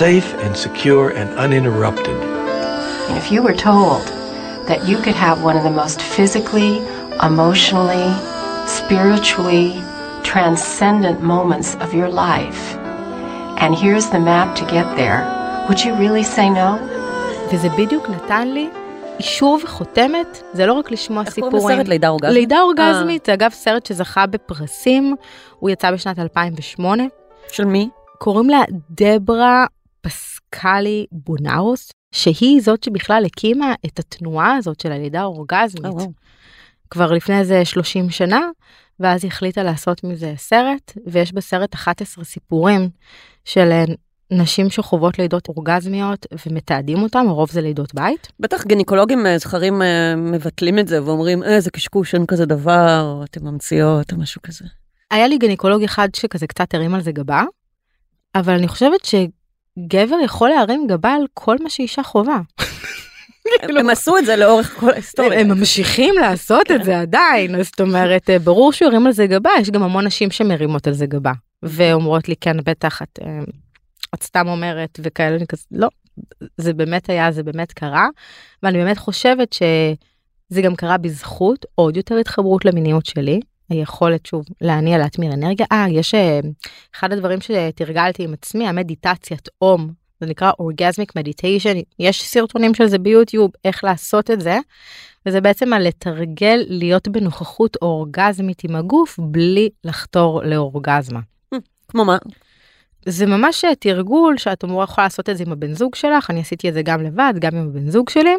Safe 0.00 0.28
and 0.44 0.56
secure 0.56 1.06
and 1.18 1.28
uninterrupted. 1.44 2.18
And 3.08 3.16
if 3.22 3.26
you 3.32 3.40
were 3.46 3.58
told 3.70 4.04
that 4.68 4.80
you 4.88 4.96
could 5.04 5.18
have 5.26 5.36
one 5.48 5.56
of 5.60 5.64
the 5.68 5.76
most 5.82 5.98
physically, 6.16 6.72
emotionally, 7.30 8.08
spiritually 8.78 9.68
transcendent 10.32 11.18
moments 11.22 11.68
of 11.84 11.88
your 11.98 12.10
life, 12.26 12.62
and 13.62 13.70
here's 13.82 14.06
the 14.14 14.22
map 14.30 14.48
to 14.60 14.64
get 14.76 14.86
there, 15.00 15.20
would 15.68 15.80
you 15.84 15.92
really 15.94 16.24
say 16.36 16.48
no? 16.50 16.70
וזה 17.52 17.68
בדיוק 17.68 18.08
נתן 18.10 18.48
לי 18.48 18.68
אישור 19.18 19.58
וחותמת, 19.62 20.42
זה 20.52 20.66
לא 20.66 20.72
רק 20.72 20.90
לשמוע 20.90 21.22
איך 21.22 21.30
סיפורים. 21.30 21.58
קוראים 21.58 21.78
לסרט 21.78 21.88
לידה 21.88 22.08
אורגזמית? 22.08 22.34
לידה 22.34 22.60
אורגזמית, 22.60 23.26
זה 23.26 23.34
אגב 23.34 23.50
סרט 23.50 23.86
שזכה 23.86 24.26
בפרסים, 24.26 25.16
הוא 25.58 25.70
יצא 25.70 25.90
בשנת 25.90 26.18
2008. 26.18 27.02
של 27.48 27.64
מי? 27.64 27.88
קוראים 28.18 28.50
לה 28.50 28.62
דברה 28.90 29.66
פסקלי 30.00 31.06
בונאוס, 31.12 31.92
שהיא 32.16 32.62
זאת 32.62 32.82
שבכלל 32.82 33.22
הקימה 33.26 33.74
את 33.86 33.98
התנועה 33.98 34.56
הזאת 34.56 34.80
של 34.80 34.92
הלידה 34.92 35.20
האורגזמית. 35.20 35.84
אה, 35.84 35.90
וואו. 35.90 36.12
כבר 36.90 37.12
לפני 37.12 37.38
איזה 37.38 37.64
30 37.64 38.10
שנה, 38.10 38.40
ואז 39.00 39.24
היא 39.24 39.30
החליטה 39.30 39.62
לעשות 39.62 40.04
מזה 40.04 40.34
סרט, 40.36 40.92
ויש 41.06 41.32
בסרט 41.32 41.74
11 41.74 42.24
סיפורים 42.24 42.88
של 43.44 43.68
אה, 43.72 43.84
נשים 44.30 44.70
שחוות 44.70 45.18
לידות 45.18 45.48
אורגזמיות 45.48 46.26
ומתעדים 46.46 47.02
אותם, 47.02 47.24
הרוב 47.28 47.50
זה 47.50 47.60
לידות 47.60 47.94
בית. 47.94 48.28
בטח 48.40 48.66
גינקולוגים 48.66 49.26
אה, 49.26 49.38
זכרים 49.38 49.82
אה, 49.82 50.16
מבטלים 50.16 50.78
את 50.78 50.88
זה 50.88 51.02
ואומרים, 51.02 51.42
אה, 51.42 51.60
זה 51.60 51.70
קשקוש, 51.70 52.14
אין 52.14 52.26
כזה 52.26 52.46
דבר, 52.46 53.00
או 53.02 53.24
אתם 53.24 53.44
ממציאות, 53.44 54.12
או 54.12 54.18
משהו 54.18 54.42
כזה. 54.42 54.64
היה 55.10 55.28
לי 55.28 55.38
גינקולוג 55.38 55.82
אחד 55.82 56.08
שכזה 56.16 56.46
קצת 56.46 56.74
הרים 56.74 56.94
על 56.94 57.02
זה 57.02 57.12
גבה, 57.12 57.44
אבל 58.34 58.54
אני 58.54 58.68
חושבת 58.68 59.04
שגבר 59.78 60.16
יכול 60.24 60.48
להרים 60.48 60.86
גבה 60.86 61.14
על 61.14 61.22
כל 61.34 61.56
מה 61.62 61.70
שאישה 61.70 62.02
חווה. 62.02 62.40
הם- 63.62 63.76
הם 63.76 63.90
עשו 63.90 64.18
את 64.18 64.26
זה 64.26 64.36
לאורך 64.36 64.74
כל 64.80 64.90
ההיסטוריה. 64.90 65.40
הם 65.40 65.48
ממשיכים 65.48 66.14
לעשות 66.20 66.70
את 66.70 66.84
זה 66.84 67.00
עדיין, 67.00 67.54
אז 67.54 67.66
זאת 67.66 67.80
אומרת, 67.80 68.30
אה, 68.30 68.38
ברור 68.38 68.72
שהוא 68.72 68.88
הרים 68.88 69.06
על 69.06 69.12
זה 69.12 69.26
גבה, 69.26 69.50
יש 69.60 69.70
גם 69.70 69.82
המון 69.82 70.06
נשים 70.06 70.30
שמרימות 70.30 70.86
על 70.86 70.92
זה 70.92 71.06
גבה, 71.06 71.32
ואומרות 71.62 72.28
לי, 72.28 72.34
כן, 72.40 72.56
בטח, 72.64 73.02
את, 73.02 73.18
אה, 73.22 73.40
את 74.14 74.22
סתם 74.22 74.48
אומרת, 74.48 75.00
וכאלה, 75.02 75.36
אני 75.36 75.46
כזה, 75.46 75.62
לא, 75.70 75.88
זה 76.56 76.72
באמת 76.72 77.10
היה, 77.10 77.32
זה 77.32 77.42
באמת 77.42 77.72
קרה, 77.72 78.06
ואני 78.62 78.78
באמת 78.78 78.98
חושבת 78.98 79.52
שזה 79.52 80.62
גם 80.62 80.74
קרה 80.76 80.96
בזכות 80.98 81.66
עוד 81.74 81.96
יותר 81.96 82.14
התחברות 82.16 82.64
למיניות 82.64 83.06
שלי. 83.06 83.40
היכולת 83.70 84.26
שוב 84.26 84.44
להניע 84.60 84.98
להטמיר 84.98 85.32
אנרגיה. 85.32 85.66
אה, 85.72 85.86
יש 85.90 86.14
אה, 86.14 86.40
אחד 86.94 87.12
הדברים 87.12 87.38
שתרגלתי 87.40 88.24
עם 88.24 88.32
עצמי, 88.32 88.68
המדיטציית 88.68 89.48
אום 89.62 89.90
זה 90.20 90.26
נקרא 90.26 90.50
אורגזמיק 90.58 91.16
מדיטיישן, 91.16 91.74
יש 91.98 92.22
סרטונים 92.22 92.74
של 92.74 92.86
זה 92.86 92.98
ביוטיוב, 92.98 93.50
איך 93.64 93.84
לעשות 93.84 94.30
את 94.30 94.40
זה, 94.40 94.58
וזה 95.26 95.40
בעצם 95.40 95.72
על 95.72 95.86
לתרגל 95.86 96.64
להיות 96.68 97.08
בנוכחות 97.08 97.76
אורגזמית 97.82 98.64
עם 98.64 98.76
הגוף 98.76 99.18
בלי 99.18 99.68
לחתור 99.84 100.42
לאורגזמה. 100.44 101.20
כמו 101.88 102.04
מה? 102.04 102.16
זה 103.06 103.26
ממש 103.26 103.64
אה, 103.64 103.74
תרגול 103.74 104.38
שאת 104.38 104.64
אמורה 104.64 104.84
יכולה 104.84 105.04
לעשות 105.04 105.30
את 105.30 105.36
זה 105.36 105.44
עם 105.46 105.52
הבן 105.52 105.74
זוג 105.74 105.94
שלך, 105.94 106.30
אני 106.30 106.40
עשיתי 106.40 106.68
את 106.68 106.74
זה 106.74 106.82
גם 106.82 107.02
לבד, 107.02 107.34
גם 107.38 107.56
עם 107.56 107.68
הבן 107.68 107.90
זוג 107.90 108.08
שלי, 108.08 108.34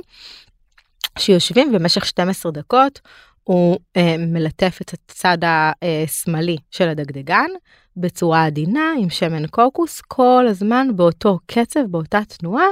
שיושבים 1.20 1.72
במשך 1.72 2.06
12 2.06 2.52
דקות, 2.52 3.00
הוא 3.48 3.78
אה, 3.98 4.16
מלטף 4.18 4.80
את 4.82 4.94
הצד 4.94 5.38
השמאלי 5.44 6.58
של 6.72 6.90
הדגדגן 6.90 7.50
בצורה 7.98 8.46
עדינה 8.46 8.94
עם 9.00 9.10
שמן 9.10 9.48
קוקוס 9.48 10.02
כל 10.02 10.46
הזמן 10.50 10.88
באותו 10.96 11.40
קצב, 11.46 11.80
באותה 11.90 12.20
תנועה, 12.28 12.66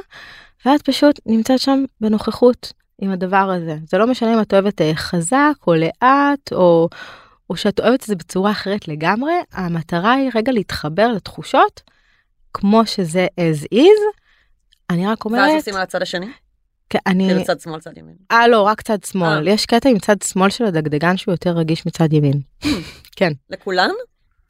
ואת 0.65 0.81
פשוט 0.81 1.19
נמצאת 1.25 1.59
שם 1.59 1.83
בנוכחות 2.01 2.73
עם 3.01 3.11
הדבר 3.11 3.51
הזה. 3.51 3.77
זה 3.89 3.97
לא 3.97 4.07
משנה 4.07 4.33
אם 4.33 4.41
את 4.41 4.53
אוהבת 4.53 4.81
אה, 4.81 4.91
חזק 4.95 5.53
או 5.67 5.73
לאט 5.73 6.51
או, 6.51 6.89
או 7.49 7.55
שאת 7.55 7.79
אוהבת 7.79 8.03
את 8.03 8.07
זה 8.07 8.15
בצורה 8.15 8.51
אחרת 8.51 8.87
לגמרי, 8.87 9.33
המטרה 9.51 10.13
היא 10.13 10.31
רגע 10.35 10.51
להתחבר 10.51 11.07
לתחושות 11.07 11.81
כמו 12.53 12.85
שזה 12.85 13.27
as 13.39 13.73
is. 13.73 14.19
אני 14.89 15.07
רק 15.07 15.25
אומרת... 15.25 15.49
ואז 15.49 15.55
עושים 15.55 15.75
על 15.75 15.81
הצד 15.81 16.01
השני? 16.01 16.27
אני... 17.07 17.27
כאילו 17.27 17.43
צד 17.43 17.59
שמאל, 17.59 17.79
צד 17.79 17.97
ימין. 17.97 18.15
אה 18.31 18.47
לא, 18.47 18.61
רק 18.61 18.81
צד 18.81 19.03
שמאל. 19.03 19.47
אה. 19.47 19.53
יש 19.53 19.65
קטע 19.65 19.89
עם 19.89 19.99
צד 19.99 20.21
שמאל 20.21 20.49
של 20.49 20.65
הדגדגן 20.65 21.17
שהוא 21.17 21.33
יותר 21.33 21.51
רגיש 21.51 21.85
מצד 21.85 22.13
ימין. 22.13 22.39
כן. 23.17 23.31
לכולן? 23.49 23.89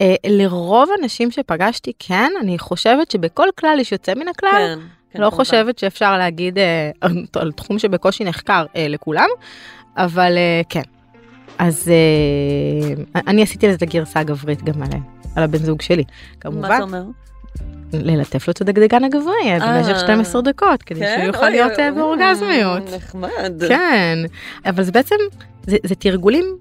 אה, 0.02 0.16
לרוב 0.28 0.90
הנשים 1.00 1.32
שפגשתי 1.32 1.92
כן, 2.00 2.32
אני 2.42 2.60
חושבת 2.60 3.12
שבכל 3.12 3.48
כלל 3.60 3.78
יש 3.80 3.92
יוצא 3.92 4.14
מן 4.14 4.28
הכלל. 4.28 4.52
כן. 4.52 4.80
כן, 5.16 5.22
לא 5.22 5.30
כמובן. 5.30 5.44
חושבת 5.44 5.80
שאפשר 5.80 6.18
להגיד 6.18 6.58
אה, 6.58 6.92
על 7.42 7.52
תחום 7.52 7.80
שבקושי 7.80 8.24
נחקר 8.24 8.66
אה, 8.76 8.88
לכולם, 8.88 9.28
אבל 9.98 10.38
אה, 10.38 10.62
כן. 10.70 10.82
אז 11.58 11.92
אה, 11.92 13.22
אני 13.28 13.44
עשיתי 13.44 13.68
לזה 13.68 13.86
גרסה 13.86 14.24
גברית 14.24 14.64
גם 14.64 14.84
על, 14.84 14.90
על 15.36 15.44
הבן 15.44 15.58
זוג 15.58 15.82
שלי, 15.82 16.04
מה 16.04 16.42
כמובן. 16.42 16.78
זה 16.78 16.84
אומר? 16.84 17.04
ללטף 18.04 18.48
לו 18.48 18.52
את 18.52 18.62
הדגדגן 18.62 19.04
הגברי 19.04 19.34
אה. 19.46 19.82
במשך 19.84 20.00
12 20.00 20.42
דקות, 20.42 20.84
כדי 20.84 21.00
כן? 21.00 21.14
שהוא 21.16 21.28
יוכל 21.28 21.50
להיות 21.50 21.80
אה, 21.80 21.92
באורגזמיות. 21.92 22.84
נחמד. 22.96 23.54
כן, 23.68 24.18
אבל 24.66 24.84
זה 24.84 24.92
בעצם, 24.92 25.16
זה, 25.68 25.78
זה 25.84 25.96
תרגולים 25.96 26.58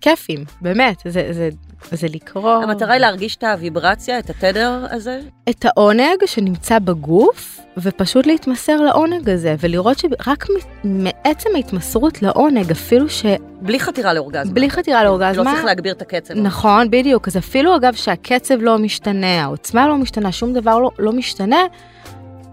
כיפים, 0.00 0.44
באמת, 0.60 1.02
זה, 1.04 1.28
זה, 1.32 1.48
זה 1.92 2.06
לקרוא 2.14 2.62
המטרה 2.62 2.92
היא 2.92 3.00
להרגיש 3.00 3.36
את 3.36 3.44
הוויברציה, 3.44 4.18
את 4.18 4.30
התדר 4.30 4.86
הזה? 4.90 5.20
את 5.50 5.64
העונג 5.64 6.24
שנמצא 6.26 6.78
בגוף, 6.78 7.60
ופשוט 7.78 8.26
להתמסר 8.26 8.76
לעונג 8.76 9.30
הזה, 9.30 9.54
ולראות 9.60 9.98
שרק 9.98 10.46
מעצם 10.84 11.50
ההתמסרות 11.54 12.22
לעונג, 12.22 12.70
אפילו 12.70 13.08
שבלי 13.08 13.38
בלי 13.60 13.80
חתירה 13.80 14.14
לאורגזמה. 14.14 14.70
חתירה 14.70 15.04
לא 15.04 15.08
לאורגזמה, 15.08 15.52
צריך 15.52 15.64
להגביר 15.64 15.92
את 15.92 16.02
הקצב. 16.02 16.34
נכון, 16.34 16.90
בדיוק, 16.90 17.28
אז 17.28 17.36
אפילו 17.36 17.76
אגב 17.76 17.94
שהקצב 17.94 18.54
לא 18.60 18.78
משתנה, 18.78 19.42
העוצמה 19.42 19.88
לא 19.88 19.96
משתנה, 19.96 20.32
שום 20.32 20.52
דבר 20.52 20.78
לא, 20.78 20.90
לא 20.98 21.12
משתנה, 21.12 21.60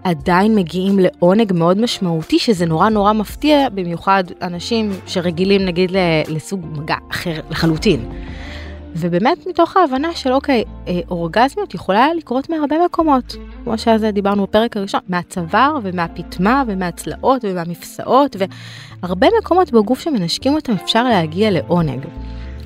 עדיין 0.04 0.56
מגיעים 0.56 1.00
לעונג 1.00 1.54
מאוד 1.54 1.78
משמעותי, 1.78 2.40
שזה 2.40 2.66
נורא 2.66 2.90
נורא 2.90 3.14
מפתיע, 3.14 3.70
במיוחד 3.70 4.24
אנשים 4.42 4.92
שרגילים 5.08 5.66
נגיד 5.66 5.92
לסוג 6.28 6.66
מגע 6.72 6.96
אחר 7.12 7.40
לחלוטין. 7.50 8.10
ובאמת 8.96 9.48
מתוך 9.48 9.78
ההבנה 9.78 10.16
של 10.16 10.34
אוקיי, 10.34 10.64
אה, 10.88 11.00
אורגזמיות 11.10 11.74
יכולה 11.74 12.14
לקרות 12.14 12.50
מהרבה 12.50 12.76
מקומות, 12.86 13.36
כמו 13.64 13.78
זה 13.98 14.12
דיברנו 14.12 14.44
בפרק 14.44 14.78
הראשון, 14.78 15.00
מהצוואר 15.10 15.78
ומהפטמה 15.84 16.64
ומהצלעות 16.68 17.46
ומהמפסעות 17.46 18.36
והרבה 19.02 19.28
מקומות 19.42 19.72
בגוף 19.72 20.00
שמנשקים 20.00 20.54
אותם 20.54 20.74
אפשר 20.74 21.04
להגיע 21.04 21.52
לעונג. 21.52 22.06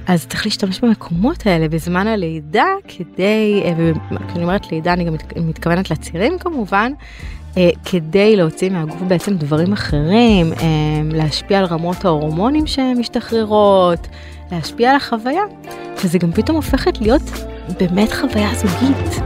אז 0.08 0.28
צריך 0.28 0.46
להשתמש 0.46 0.80
במקומות 0.80 1.46
האלה 1.48 1.68
בזמן 1.68 2.08
הלידה 2.08 2.66
כדי, 2.88 3.62
אה, 3.66 3.74
וכשאני 3.78 4.44
אומרת 4.44 4.72
לידה 4.72 4.94
אני 4.94 5.04
גם 5.04 5.14
מת- 5.14 5.38
מתכוונת 5.38 5.92
לצירים 5.92 6.40
כמובן, 6.40 6.92
אה, 7.58 7.70
כדי 7.86 8.36
להוציא 8.36 8.70
מהגוף 8.70 9.02
בעצם 9.08 9.38
דברים 9.38 9.74
אחרים, 9.74 10.54
אה, 10.54 10.58
להשפיע 11.06 11.60
על 11.60 11.66
רמות 11.66 12.06
ההורמונים 12.06 12.68
שמשתחררות, 12.68 14.08
להשפיע 14.52 14.90
על 14.92 14.96
החוויה, 14.96 15.42
וזה 16.04 16.18
גם 16.18 16.32
פתאום 16.32 16.56
הופכת 16.56 17.02
להיות 17.02 17.22
באמת 17.80 18.10
חוויה 18.14 18.50
זוגית. 18.56 19.22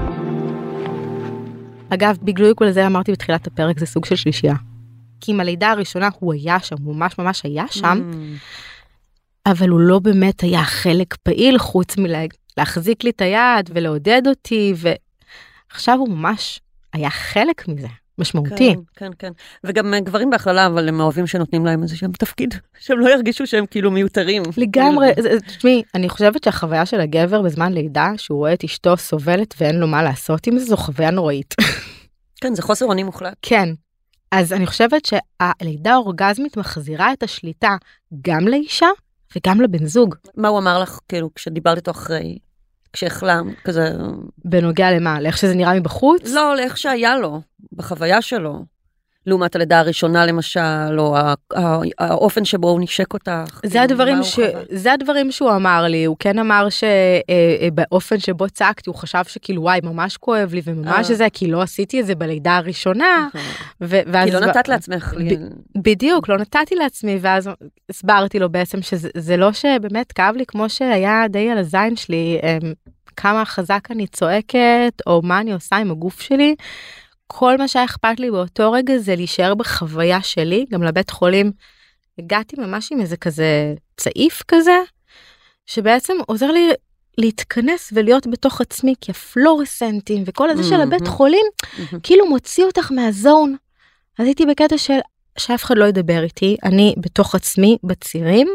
אגב, 1.89 2.17
בגלוי 2.23 2.51
כל 2.55 2.71
זה 2.71 2.87
אמרתי 2.87 3.11
בתחילת 3.11 3.47
הפרק 3.47 3.79
זה 3.79 3.85
סוג 3.85 4.05
של 4.05 4.15
שלישייה. 4.15 4.55
כי 5.21 5.31
עם 5.31 5.39
הלידה 5.39 5.71
הראשונה 5.71 6.09
הוא 6.19 6.33
היה 6.33 6.59
שם, 6.59 6.75
הוא 6.83 6.95
ממש 6.95 7.17
ממש 7.19 7.41
היה 7.45 7.65
שם, 7.71 8.01
Mm. 8.11 8.15
אבל 9.45 9.69
הוא 9.69 9.79
לא 9.79 9.99
באמת 9.99 10.41
היה 10.41 10.63
חלק 10.63 11.15
פעיל 11.23 11.57
חוץ 11.57 11.95
מלהחזיק 11.97 13.03
לי 13.03 13.09
את 13.09 13.21
היד 13.21 13.69
ולעודד 13.73 14.21
אותי, 14.27 14.73
ועכשיו 15.71 15.97
הוא 15.99 16.09
ממש 16.09 16.59
היה 16.93 17.09
חלק 17.09 17.67
מזה, 17.67 17.87
משמעותי. 18.17 18.75
כן, 18.75 18.79
כן, 18.95 19.11
כן. 19.19 19.31
וגם 19.63 19.93
אה, 19.93 19.99
גברים 19.99 20.29
בהכללה, 20.29 20.65
אבל 20.67 20.87
הם 20.87 20.99
אוהבים 20.99 21.27
שנותנים 21.27 21.65
להם 21.65 21.83
איזה 21.83 21.97
שהם 21.97 22.11
תפקיד, 22.11 22.55
שהם 22.79 22.99
לא 22.99 23.09
ירגישו 23.09 23.47
שהם 23.47 23.65
כאילו 23.65 23.91
מיותרים. 23.91 24.43
לגמרי, 24.57 25.07
זה- 25.19 25.39
תשמעי, 25.47 25.83
אני 25.95 26.09
חושבת 26.09 26.43
שהחוויה 26.43 26.85
של 26.85 27.01
הגבר 27.01 27.41
בזמן 27.41 27.73
לידה, 27.73 28.11
שהוא 28.17 28.37
רואה 28.37 28.53
את 28.53 28.63
אשתו 28.63 28.97
סובלת 28.97 29.53
ואין 29.61 29.75
לו 29.79 29.87
מה 29.87 30.03
לעשות 30.03 30.47
עם 30.47 30.57
זה, 30.59 30.65
זו 30.65 30.77
חוויה 30.77 31.11
נוראית. 31.11 31.55
כן, 32.41 32.55
זה 32.55 32.61
חוסר 32.61 32.85
אונים 32.85 33.05
מוחלט. 33.05 33.33
כן. 33.41 33.69
אז 34.31 34.53
אני 34.53 34.65
חושבת 34.67 35.01
שהלידה 35.05 35.91
האורגזמית 35.93 36.57
מחזירה 36.57 37.13
את 37.13 37.23
השליטה 37.23 37.75
גם 38.21 38.47
לאישה 38.47 38.87
וגם 39.35 39.61
לבן 39.61 39.85
זוג. 39.85 40.15
מה 40.37 40.47
הוא 40.47 40.59
אמר 40.59 40.79
לך, 40.79 40.99
כאילו, 41.09 41.33
כשדיברת 41.35 41.77
איתו 41.77 41.91
אחרי, 41.91 42.37
כשהחלם, 42.93 43.49
כזה, 43.63 43.91
בנוגע 44.45 44.91
למה? 44.91 45.21
לאיך 45.21 45.37
שזה 45.37 45.55
נראה 45.55 45.79
מבחוץ? 45.79 46.21
לא, 46.33 46.55
לאיך 46.55 46.77
שהיה 46.77 47.17
לו, 47.17 47.41
בחוויה 47.73 48.21
שלו. 48.21 48.65
לעומת 49.25 49.55
הלידה 49.55 49.79
הראשונה 49.79 50.25
למשל, 50.25 50.59
או 50.99 51.15
האופן 51.99 52.45
שבו 52.45 52.69
הוא 52.69 52.81
נשק 52.81 53.13
אותך. 53.13 53.29
זה 53.63 53.69
כאילו, 53.69 53.83
הדברים, 53.83 54.23
ש... 54.23 54.39
זה 54.69 54.93
הדברים 54.93 55.31
שהוא 55.31 55.51
אמר 55.55 55.83
לי, 55.87 56.05
הוא 56.05 56.15
כן 56.19 56.39
אמר 56.39 56.67
שבאופן 56.69 58.19
שבו 58.19 58.49
צעקתי 58.49 58.89
הוא 58.89 58.95
חשב 58.95 59.23
שכאילו 59.27 59.61
וואי 59.61 59.79
ממש 59.83 60.17
כואב 60.17 60.53
לי 60.53 60.61
וממש 60.65 61.09
אה. 61.11 61.15
זה 61.15 61.27
כי 61.33 61.47
לא 61.47 61.61
עשיתי 61.61 61.99
את 62.01 62.05
זה 62.05 62.15
בלידה 62.15 62.57
הראשונה. 62.57 63.27
ו- 63.81 63.99
ואז 64.07 64.29
כי 64.29 64.35
לא 64.35 64.39
ב- 64.39 64.43
נתת 64.43 64.67
לעצמך. 64.67 65.13
לי- 65.17 65.37
בדיוק 65.77 66.29
לא 66.29 66.37
נתתי 66.37 66.75
לעצמי 66.75 67.17
ואז 67.21 67.49
הסברתי 67.89 68.39
לו 68.39 68.49
בעצם 68.49 68.81
שזה 68.81 69.09
זה 69.17 69.37
לא 69.37 69.53
שבאמת 69.53 70.11
כאב 70.11 70.35
לי 70.35 70.43
כמו 70.47 70.69
שהיה 70.69 71.23
די 71.29 71.49
על 71.49 71.57
הזין 71.57 71.95
שלי 71.95 72.39
אמ, 72.43 72.73
כמה 73.17 73.45
חזק 73.45 73.87
אני 73.91 74.07
צועקת 74.07 74.93
או 75.07 75.21
מה 75.23 75.39
אני 75.39 75.53
עושה 75.53 75.75
עם 75.75 75.91
הגוף 75.91 76.21
שלי. 76.21 76.55
כל 77.33 77.57
מה 77.57 77.67
שהיה 77.67 77.85
אכפת 77.85 78.19
לי 78.19 78.31
באותו 78.31 78.71
רגע 78.71 78.97
זה 78.97 79.15
להישאר 79.15 79.55
בחוויה 79.55 80.21
שלי 80.21 80.65
גם 80.69 80.83
לבית 80.83 81.09
חולים. 81.09 81.51
הגעתי 82.19 82.55
ממש 82.59 82.91
עם 82.91 83.01
איזה 83.01 83.17
כזה 83.17 83.73
צעיף 83.97 84.43
כזה 84.47 84.77
שבעצם 85.65 86.13
עוזר 86.27 86.51
לי 86.51 86.69
להתכנס 87.17 87.93
ולהיות 87.95 88.27
בתוך 88.27 88.61
עצמי 88.61 88.93
כי 89.01 89.11
הפלורסנטים 89.11 90.23
וכל 90.25 90.49
הזה 90.49 90.63
של 90.63 90.81
הבית 90.81 91.01
מהמם. 91.01 91.15
חולים 91.15 91.45
מהמם. 91.77 91.99
כאילו 92.03 92.29
מוציא 92.29 92.65
אותך 92.65 92.91
מהזון. 92.91 93.55
אז 94.19 94.25
הייתי 94.25 94.45
בקטע 94.45 94.77
של 94.77 94.99
שאף 95.37 95.63
אחד 95.63 95.77
לא 95.77 95.85
ידבר 95.85 96.23
איתי, 96.23 96.57
אני 96.63 96.95
בתוך 96.97 97.35
עצמי 97.35 97.77
בצירים, 97.83 98.47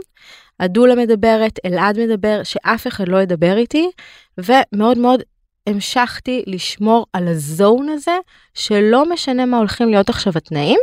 הדולה 0.61 0.95
מדברת, 0.95 1.59
אלעד 1.65 1.99
מדבר, 1.99 2.41
שאף 2.45 2.87
אחד 2.87 3.09
לא 3.09 3.23
ידבר 3.23 3.57
איתי, 3.57 3.91
ומאוד 4.39 4.99
מאוד 4.99 5.23
המשכתי 5.67 6.43
לשמור 6.47 7.07
על 7.13 7.29
הזון 7.29 7.89
הזה, 7.89 8.17
שלא 8.55 9.13
משנה 9.13 9.47
מה 9.47 9.59
הולכים 9.59 9.91
להיות 9.91 10.09
עכשיו 10.09 10.33
התנאים, 10.37 10.79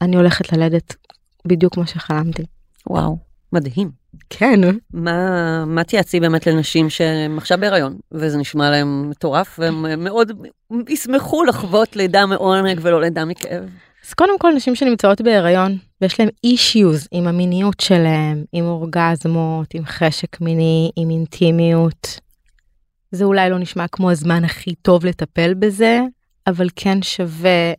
אני 0.00 0.16
הולכת 0.16 0.52
ללדת 0.52 0.96
בדיוק 1.46 1.74
כמו 1.74 1.86
שחלמתי. 1.86 2.42
וואו, 2.86 3.16
מדהים. 3.52 3.90
כן. 4.30 4.60
מה, 4.92 5.64
מה 5.64 5.84
תייעצי 5.84 6.20
באמת 6.20 6.46
לנשים 6.46 6.90
שהן 6.90 7.38
עכשיו 7.38 7.58
בהיריון, 7.60 7.98
וזה 8.12 8.38
נשמע 8.38 8.70
להן 8.70 9.02
מטורף, 9.10 9.58
והן 9.58 10.04
מאוד 10.04 10.32
ישמחו 10.88 11.44
לחוות 11.44 11.96
לידה 11.96 12.26
מעונג 12.26 12.80
ולא 12.82 13.00
לידה 13.00 13.24
מכאב. 13.24 13.64
אז 14.06 14.14
קודם 14.14 14.38
כל 14.38 14.52
נשים 14.56 14.74
שנמצאות 14.74 15.20
בהיריון 15.20 15.78
ויש 16.00 16.20
להם 16.20 16.28
אישיוז 16.44 17.08
עם 17.12 17.26
המיניות 17.26 17.80
שלהם, 17.80 18.44
עם 18.52 18.64
אורגזמות, 18.64 19.74
עם 19.74 19.84
חשק 19.84 20.40
מיני, 20.40 20.90
עם 20.96 21.10
אינטימיות. 21.10 22.20
זה 23.12 23.24
אולי 23.24 23.50
לא 23.50 23.58
נשמע 23.58 23.88
כמו 23.88 24.10
הזמן 24.10 24.44
הכי 24.44 24.74
טוב 24.74 25.06
לטפל 25.06 25.54
בזה, 25.54 26.00
אבל 26.46 26.68
כן 26.76 27.02
שווה 27.02 27.72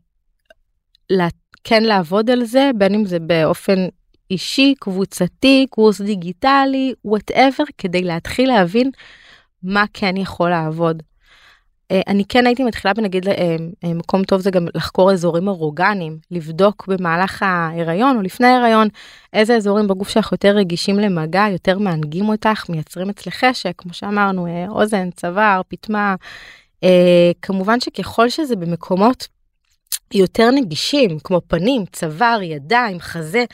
לה, 1.10 1.28
כן 1.64 1.84
לעבוד 1.84 2.30
על 2.30 2.44
זה, 2.44 2.72
בין 2.78 2.94
אם 2.94 3.06
זה 3.06 3.20
באופן 3.20 3.88
אישי, 4.32 4.74
קבוצתי, 4.80 5.66
קורס 5.70 6.02
דיגיטלי, 6.02 6.94
whatever, 7.06 7.64
כדי 7.78 8.04
להתחיל 8.04 8.50
להבין 8.50 8.92
מה 9.64 9.86
כן 9.94 10.18
יכול 10.18 10.50
לעבוד. 10.50 11.04
אה, 11.94 12.02
אני 12.08 12.26
כן 12.30 12.46
הייתי 12.46 12.64
מתחילה 12.64 12.94
בנגיד 12.94 13.28
אה, 13.28 13.56
אה, 13.84 13.94
מקום 13.94 14.24
טוב 14.24 14.42
זה 14.42 14.52
גם 14.52 14.68
לחקור 14.76 15.12
אזורים 15.12 15.48
ארוגניים, 15.48 16.18
לבדוק 16.32 16.88
במהלך 16.88 17.44
ההיריון 17.44 18.18
או 18.18 18.22
לפני 18.22 18.48
ההיריון 18.48 18.88
איזה 19.34 19.56
אזורים 19.56 19.88
בגוף 19.88 20.10
שלך 20.10 20.32
יותר 20.32 20.56
רגישים 20.56 21.00
למגע, 21.00 21.46
יותר 21.52 21.80
מענגים 21.80 22.30
אותך, 22.30 22.66
מייצרים 22.70 23.10
אצלך 23.10 23.46
חשק, 23.46 23.74
כמו 23.78 23.94
שאמרנו, 23.94 24.48
אוזן, 24.70 25.12
צוואר, 25.12 25.62
פטמה. 25.68 26.16
כמובן 27.42 27.80
שככל 27.80 28.30
שזה 28.30 28.56
במקומות 28.56 29.28
יותר 30.14 30.52
נגישים, 30.52 31.20
כמו 31.24 31.42
פנים, 31.48 31.86
צוואר, 31.92 32.40
ידיים, 32.42 33.00
חזה, 33.00 33.46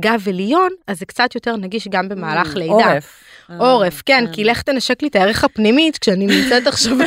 גב 0.00 0.24
עליון, 0.28 0.68
אז 0.86 0.98
זה 0.98 1.06
קצת 1.06 1.34
יותר 1.34 1.56
נגיש 1.56 1.88
גם 1.88 2.08
במהלך 2.08 2.56
לידה. 2.56 2.72
עורף. 2.72 3.24
עורף, 3.58 4.02
כן, 4.06 4.24
כי 4.32 4.44
לך 4.44 4.62
תנשק 4.62 5.02
לי 5.02 5.08
את 5.08 5.16
הערך 5.16 5.44
הפנימית 5.44 5.98
כשאני 5.98 6.26
נמצאת 6.26 6.66
עכשיו. 6.66 6.96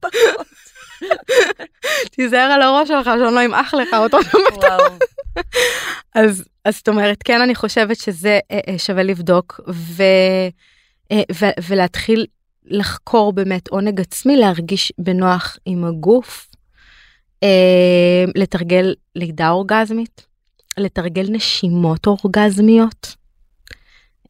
פחות. 0.00 0.46
תיזהר 2.10 2.50
על 2.52 2.62
הראש 2.62 2.88
שלך 2.88 3.04
שאני 3.04 3.34
לא 3.34 3.44
אמעך 3.44 3.74
לך 3.74 3.94
אותו. 3.94 4.18
אז 6.14 6.44
זאת 6.68 6.88
אומרת, 6.88 7.22
כן, 7.22 7.40
אני 7.40 7.54
חושבת 7.54 7.96
שזה 7.96 8.38
אה, 8.50 8.60
אה, 8.68 8.78
שווה 8.78 9.02
לבדוק 9.02 9.60
אה, 10.00 10.48
ולהתחיל 11.68 12.26
לחקור 12.64 13.32
באמת 13.32 13.68
עונג 13.68 14.00
עצמי, 14.00 14.36
להרגיש 14.36 14.92
בנוח 14.98 15.58
עם 15.64 15.84
הגוף, 15.84 16.50
לתרגל 18.34 18.94
לידה 19.16 19.50
אורגזמית, 19.50 20.26
לתרגל 20.78 21.26
נשימות 21.30 22.06
אורגזמיות. 22.06 23.16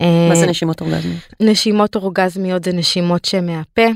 מה 0.02 0.34
זה 0.34 0.46
נשימות 0.46 0.80
אורגזמיות? 0.80 1.20
נשימות 1.40 1.96
אורגזמיות 1.96 2.64
זה 2.64 2.72
נשימות 2.72 3.24
שמהפה. 3.24 3.86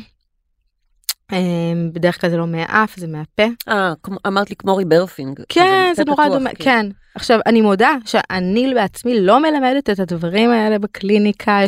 בדרך 1.92 2.20
כלל 2.20 2.30
זה 2.30 2.36
לא 2.36 2.46
מהאף 2.46 2.96
זה 2.96 3.06
מהפה. 3.06 3.42
אה, 3.68 3.92
אמרת 4.26 4.50
לי 4.50 4.56
כמו 4.56 4.76
rebirthing. 4.76 5.40
כן, 5.48 5.92
זה 5.96 6.04
נורא 6.04 6.28
דומה, 6.28 6.50
כן. 6.58 6.86
עכשיו, 7.14 7.40
אני 7.46 7.60
מודה 7.60 7.90
שאני 8.04 8.74
בעצמי 8.74 9.20
לא 9.20 9.42
מלמדת 9.42 9.90
את 9.90 9.98
הדברים 9.98 10.50
האלה 10.50 10.78
בקליניקה. 10.78 11.60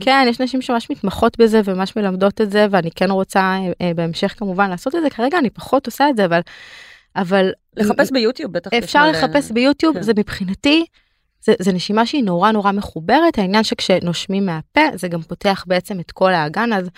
כן, 0.00 0.26
יש 0.28 0.40
נשים 0.40 0.62
שממש 0.62 0.90
מתמחות 0.90 1.38
בזה 1.38 1.60
וממש 1.64 1.96
מלמדות 1.96 2.40
את 2.40 2.50
זה, 2.50 2.66
ואני 2.70 2.90
כן 2.90 3.10
רוצה 3.10 3.58
בהמשך 3.96 4.34
כמובן 4.38 4.70
לעשות 4.70 4.94
את 4.94 5.02
זה. 5.02 5.10
כרגע 5.10 5.38
אני 5.38 5.50
פחות 5.50 5.86
עושה 5.86 6.08
את 6.10 6.16
זה, 6.16 6.24
אבל... 6.24 6.40
אבל... 7.16 7.50
לחפש 7.76 8.10
ביוטיוב 8.10 8.52
בטח. 8.52 8.70
אפשר 8.78 9.06
לחפש 9.10 9.50
ביוטיוב, 9.50 9.94
כן. 9.94 10.02
זה 10.02 10.12
מבחינתי. 10.16 10.84
זה, 11.44 11.52
זה 11.58 11.72
נשימה 11.72 12.06
שהיא 12.06 12.24
נורא 12.24 12.52
נורא 12.52 12.72
מחוברת, 12.72 13.38
העניין 13.38 13.64
שכשנושמים 13.64 14.46
מהפה 14.46 14.80
זה 14.94 15.08
גם 15.08 15.22
פותח 15.22 15.64
בעצם 15.66 16.00
את 16.00 16.10
כל 16.10 16.34
האגן, 16.34 16.72
אז 16.72 16.88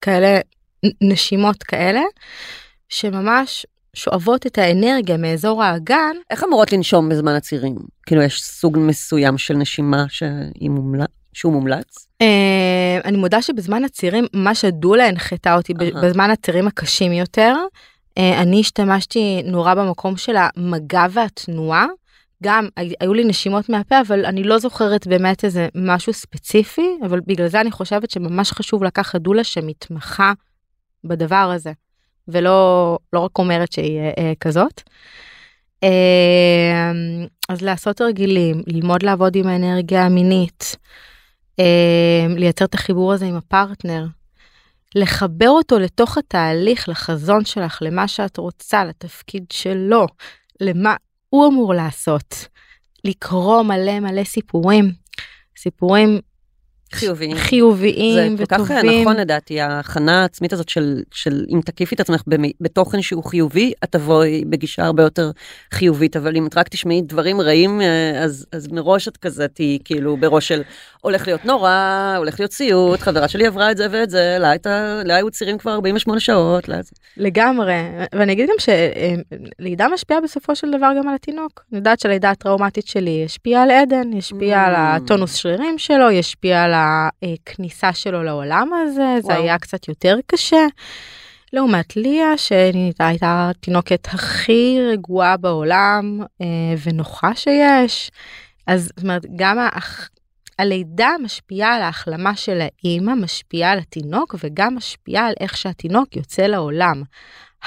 כאלה 0.00 0.40
נשימות 1.00 1.62
כאלה, 1.62 2.02
שממש 2.88 3.66
שואבות 3.94 4.46
את 4.46 4.58
האנרגיה 4.58 5.16
מאזור 5.16 5.62
האגן. 5.62 6.16
איך 6.30 6.44
אמורות 6.44 6.72
לנשום 6.72 7.08
בזמן 7.08 7.34
הצירים? 7.34 7.76
כאילו 8.06 8.22
יש 8.22 8.42
סוג 8.42 8.78
מסוים 8.80 9.38
של 9.38 9.54
נשימה 9.54 10.04
שהיא 10.08 10.70
מומלץ? 10.70 11.08
שהוא 11.32 11.52
מומלץ? 11.52 12.06
Uh, 12.22 12.26
אני 13.04 13.16
מודה 13.16 13.42
שבזמן 13.42 13.84
הצירים, 13.84 14.26
מה 14.32 14.54
שדולה 14.54 15.08
הנחתה 15.08 15.54
אותי. 15.54 15.74
בזמן 15.74 16.30
הצירים 16.30 16.66
הקשים 16.66 17.12
יותר, 17.12 17.54
uh, 18.18 18.22
אני 18.38 18.60
השתמשתי 18.60 19.42
נורא 19.44 19.74
במקום 19.74 20.16
של 20.16 20.36
המגע 20.38 21.06
והתנועה. 21.10 21.86
גם 22.42 22.68
היו 23.00 23.14
לי 23.14 23.24
נשימות 23.24 23.68
מהפה 23.68 24.00
אבל 24.00 24.26
אני 24.26 24.44
לא 24.44 24.58
זוכרת 24.58 25.06
באמת 25.06 25.44
איזה 25.44 25.68
משהו 25.74 26.12
ספציפי 26.12 26.98
אבל 27.06 27.20
בגלל 27.26 27.48
זה 27.48 27.60
אני 27.60 27.70
חושבת 27.70 28.10
שממש 28.10 28.52
חשוב 28.52 28.84
לקחת 28.84 29.20
דולה 29.20 29.44
שמתמחה 29.44 30.32
בדבר 31.04 31.50
הזה 31.54 31.72
ולא 32.28 32.98
לא 33.12 33.20
רק 33.20 33.38
אומרת 33.38 33.72
שהיא 33.72 33.98
אה, 33.98 34.10
אה, 34.18 34.32
כזאת. 34.40 34.82
אה, 35.84 36.92
אז 37.48 37.62
לעשות 37.62 37.96
תרגילים 37.96 38.62
ללמוד 38.66 39.02
לעבוד 39.02 39.36
עם 39.36 39.46
האנרגיה 39.46 40.06
המינית 40.06 40.76
אה, 41.60 42.26
לייצר 42.36 42.64
את 42.64 42.74
החיבור 42.74 43.12
הזה 43.12 43.26
עם 43.26 43.36
הפרטנר. 43.36 44.06
לחבר 44.94 45.48
אותו 45.48 45.78
לתוך 45.78 46.18
התהליך 46.18 46.88
לחזון 46.88 47.44
שלך 47.44 47.78
למה 47.82 48.08
שאת 48.08 48.36
רוצה 48.36 48.84
לתפקיד 48.84 49.44
שלו 49.52 50.06
למה 50.60 50.96
הוא 51.34 51.46
אמור 51.46 51.74
לעשות. 51.74 52.48
לקרוא 53.04 53.62
מלא 53.62 54.00
מלא 54.00 54.24
סיפורים, 54.24 54.92
סיפורים 55.58 56.20
חיוביים, 56.94 57.36
חיוביים 57.36 58.34
וטובים. 58.34 58.36
זה 58.36 58.46
כל 58.46 58.64
כך 58.64 58.84
נכון 58.84 59.16
לדעתי, 59.16 59.60
ההכנה 59.60 60.22
העצמית 60.22 60.52
הזאת 60.52 60.68
של, 60.68 61.02
של 61.10 61.44
אם 61.50 61.60
תקיפי 61.64 61.94
את 61.94 62.00
עצמך 62.00 62.22
בתוכן 62.60 63.02
שהוא 63.02 63.24
חיובי, 63.24 63.72
את 63.84 63.92
תבואי 63.92 64.44
בגישה 64.44 64.84
הרבה 64.84 65.02
יותר 65.02 65.30
חיובית, 65.72 66.16
אבל 66.16 66.36
אם 66.36 66.46
את 66.46 66.56
רק 66.56 66.68
תשמעי 66.68 67.02
דברים 67.02 67.40
רעים, 67.40 67.80
אה, 67.80 68.22
אז, 68.22 68.46
אז 68.52 68.68
מראש 68.72 69.08
את 69.08 69.16
כזה 69.16 69.48
תהיי 69.48 69.78
כאילו 69.84 70.16
בראש 70.16 70.48
של 70.48 70.62
הולך 71.00 71.26
להיות 71.26 71.44
נורא, 71.44 72.14
הולך 72.18 72.40
להיות 72.40 72.52
סיוט, 72.52 73.00
חברה 73.00 73.28
שלי 73.28 73.46
עברה 73.46 73.70
את 73.70 73.76
זה 73.76 73.86
ואת 73.90 74.10
זה, 74.10 74.36
לה 75.04 75.16
היו 75.16 75.30
צירים 75.30 75.58
כבר 75.58 75.72
48 75.72 76.20
שעות. 76.20 76.68
לה... 76.68 76.80
לגמרי, 77.16 77.74
ואני 78.14 78.32
אגיד 78.32 78.48
גם 78.48 78.74
שלידה 79.58 79.86
משפיעה 79.94 80.20
בסופו 80.20 80.56
של 80.56 80.70
דבר 80.70 80.90
גם 80.98 81.08
על 81.08 81.14
התינוק. 81.14 81.64
אני 81.72 81.78
יודעת 81.78 82.00
שהלידה 82.00 82.30
הטראומטית 82.30 82.86
שלי 82.86 83.22
השפיעה 83.24 83.62
על 83.62 83.70
עדן, 83.70 84.16
השפיעה 84.18 84.64
mm. 84.64 84.68
על 84.68 84.74
הטונוס 84.76 85.34
שרירים 85.34 85.78
שלו, 85.78 86.10
השפיעה 86.10 86.64
על 86.64 86.72
הכניסה 87.22 87.92
שלו 87.92 88.22
לעולם 88.22 88.70
הזה, 88.72 89.00
וואו. 89.00 89.22
זה 89.22 89.34
היה 89.34 89.58
קצת 89.58 89.88
יותר 89.88 90.16
קשה. 90.26 90.66
לעומת 91.52 91.96
ליה 91.96 92.38
שהייתה 92.38 93.50
התינוקת 93.50 94.08
הכי 94.12 94.78
רגועה 94.92 95.36
בעולם 95.36 96.20
אה, 96.40 96.46
ונוחה 96.84 97.34
שיש. 97.34 98.10
אז 98.66 98.84
זאת 98.84 99.02
אומרת 99.02 99.26
גם 99.36 99.58
האח... 99.58 100.08
הלידה 100.58 101.10
משפיעה 101.22 101.74
על 101.74 101.82
ההחלמה 101.82 102.36
של 102.36 102.60
האימא, 102.60 103.14
משפיעה 103.14 103.72
על 103.72 103.78
התינוק 103.78 104.34
וגם 104.44 104.76
משפיעה 104.76 105.26
על 105.26 105.34
איך 105.40 105.56
שהתינוק 105.56 106.16
יוצא 106.16 106.42
לעולם. 106.42 107.02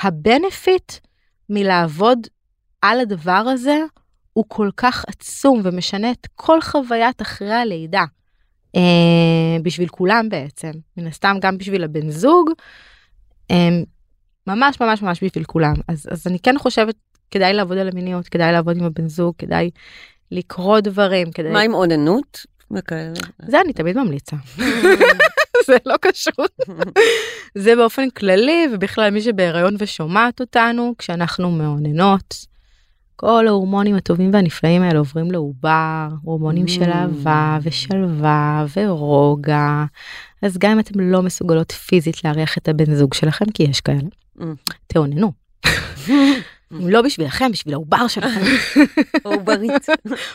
הבנפיט 0.02 0.92
מלעבוד 1.50 2.28
על 2.82 3.00
הדבר 3.00 3.44
הזה 3.54 3.78
הוא 4.34 4.46
כל 4.48 4.70
כך 4.78 5.06
עצום 5.08 5.62
ומשנה 5.64 6.12
את 6.12 6.28
כל 6.36 6.62
חוויית 6.62 7.22
אחרי 7.22 7.54
הלידה. 7.54 8.04
אה, 8.78 9.58
בשביל 9.64 9.88
כולם 9.88 10.30
בעצם, 10.30 10.72
מן 10.98 11.08
הסתם 11.08 11.38
גם 11.42 11.58
בשביל 11.58 11.84
הבן 11.84 12.10
זוג, 12.10 12.50
אה, 13.52 13.70
ממש 14.48 14.82
ממש 14.82 15.02
ממש 15.02 15.24
בשביל 15.24 15.44
כולם. 15.44 15.74
אז, 15.88 16.08
אז 16.12 16.28
אני 16.28 16.40
כן 16.40 16.58
חושבת 16.58 16.96
כדאי 17.32 17.54
לעבוד 17.54 17.78
על 17.78 17.90
המיניות, 17.90 18.28
כדאי 18.28 18.52
לעבוד 18.52 18.78
עם 18.78 18.84
הבן 18.84 19.08
זוג, 19.08 19.34
כדאי 19.38 19.70
לקרוא 20.32 20.80
דברים, 20.80 21.32
כדאי... 21.32 21.52
מה 21.52 21.60
עם 21.60 21.74
אוננות? 21.74 22.46
וכאלה. 22.72 23.14
זה 23.48 23.62
אני 23.62 23.74
תמיד 23.74 23.98
ממליצה. 23.98 24.36
זה 25.68 25.78
לא 25.86 25.96
קשור. 26.02 26.46
זה 27.56 27.76
באופן 27.76 28.10
כללי 28.10 28.68
ובכלל 28.74 29.10
מי 29.10 29.22
שבהיריון 29.22 29.76
ושומעת 29.80 30.40
אותנו 30.40 30.96
כשאנחנו 30.98 31.52
מאוננות. 31.52 32.46
כל 33.20 33.48
ההורמונים 33.48 33.96
הטובים 33.96 34.34
והנפלאים 34.34 34.82
האלה 34.82 35.00
עוברים 35.00 35.32
לעובר, 35.32 36.08
הורמונים 36.24 36.66
mm. 36.66 36.70
של 36.70 36.92
אהבה 36.92 37.58
ושלווה 37.64 38.66
ורוגע. 38.76 39.86
אז 40.42 40.58
גם 40.58 40.72
אם 40.72 40.80
אתם 40.80 41.00
לא 41.00 41.22
מסוגלות 41.22 41.72
פיזית 41.72 42.24
להריח 42.24 42.58
את 42.58 42.68
הבן 42.68 42.96
זוג 42.96 43.14
שלכם, 43.14 43.46
כי 43.54 43.64
יש 43.64 43.82
כאלה, 43.82 44.00
mm. 44.40 44.44
תאוננו. 44.88 45.32
אם 46.72 46.90
לא 46.90 47.02
בשבילכם, 47.02 47.52
בשביל 47.52 47.74
העובר 47.74 48.08
שלכם. 48.08 48.42
או 49.26 49.32
עוברית. 49.34 49.86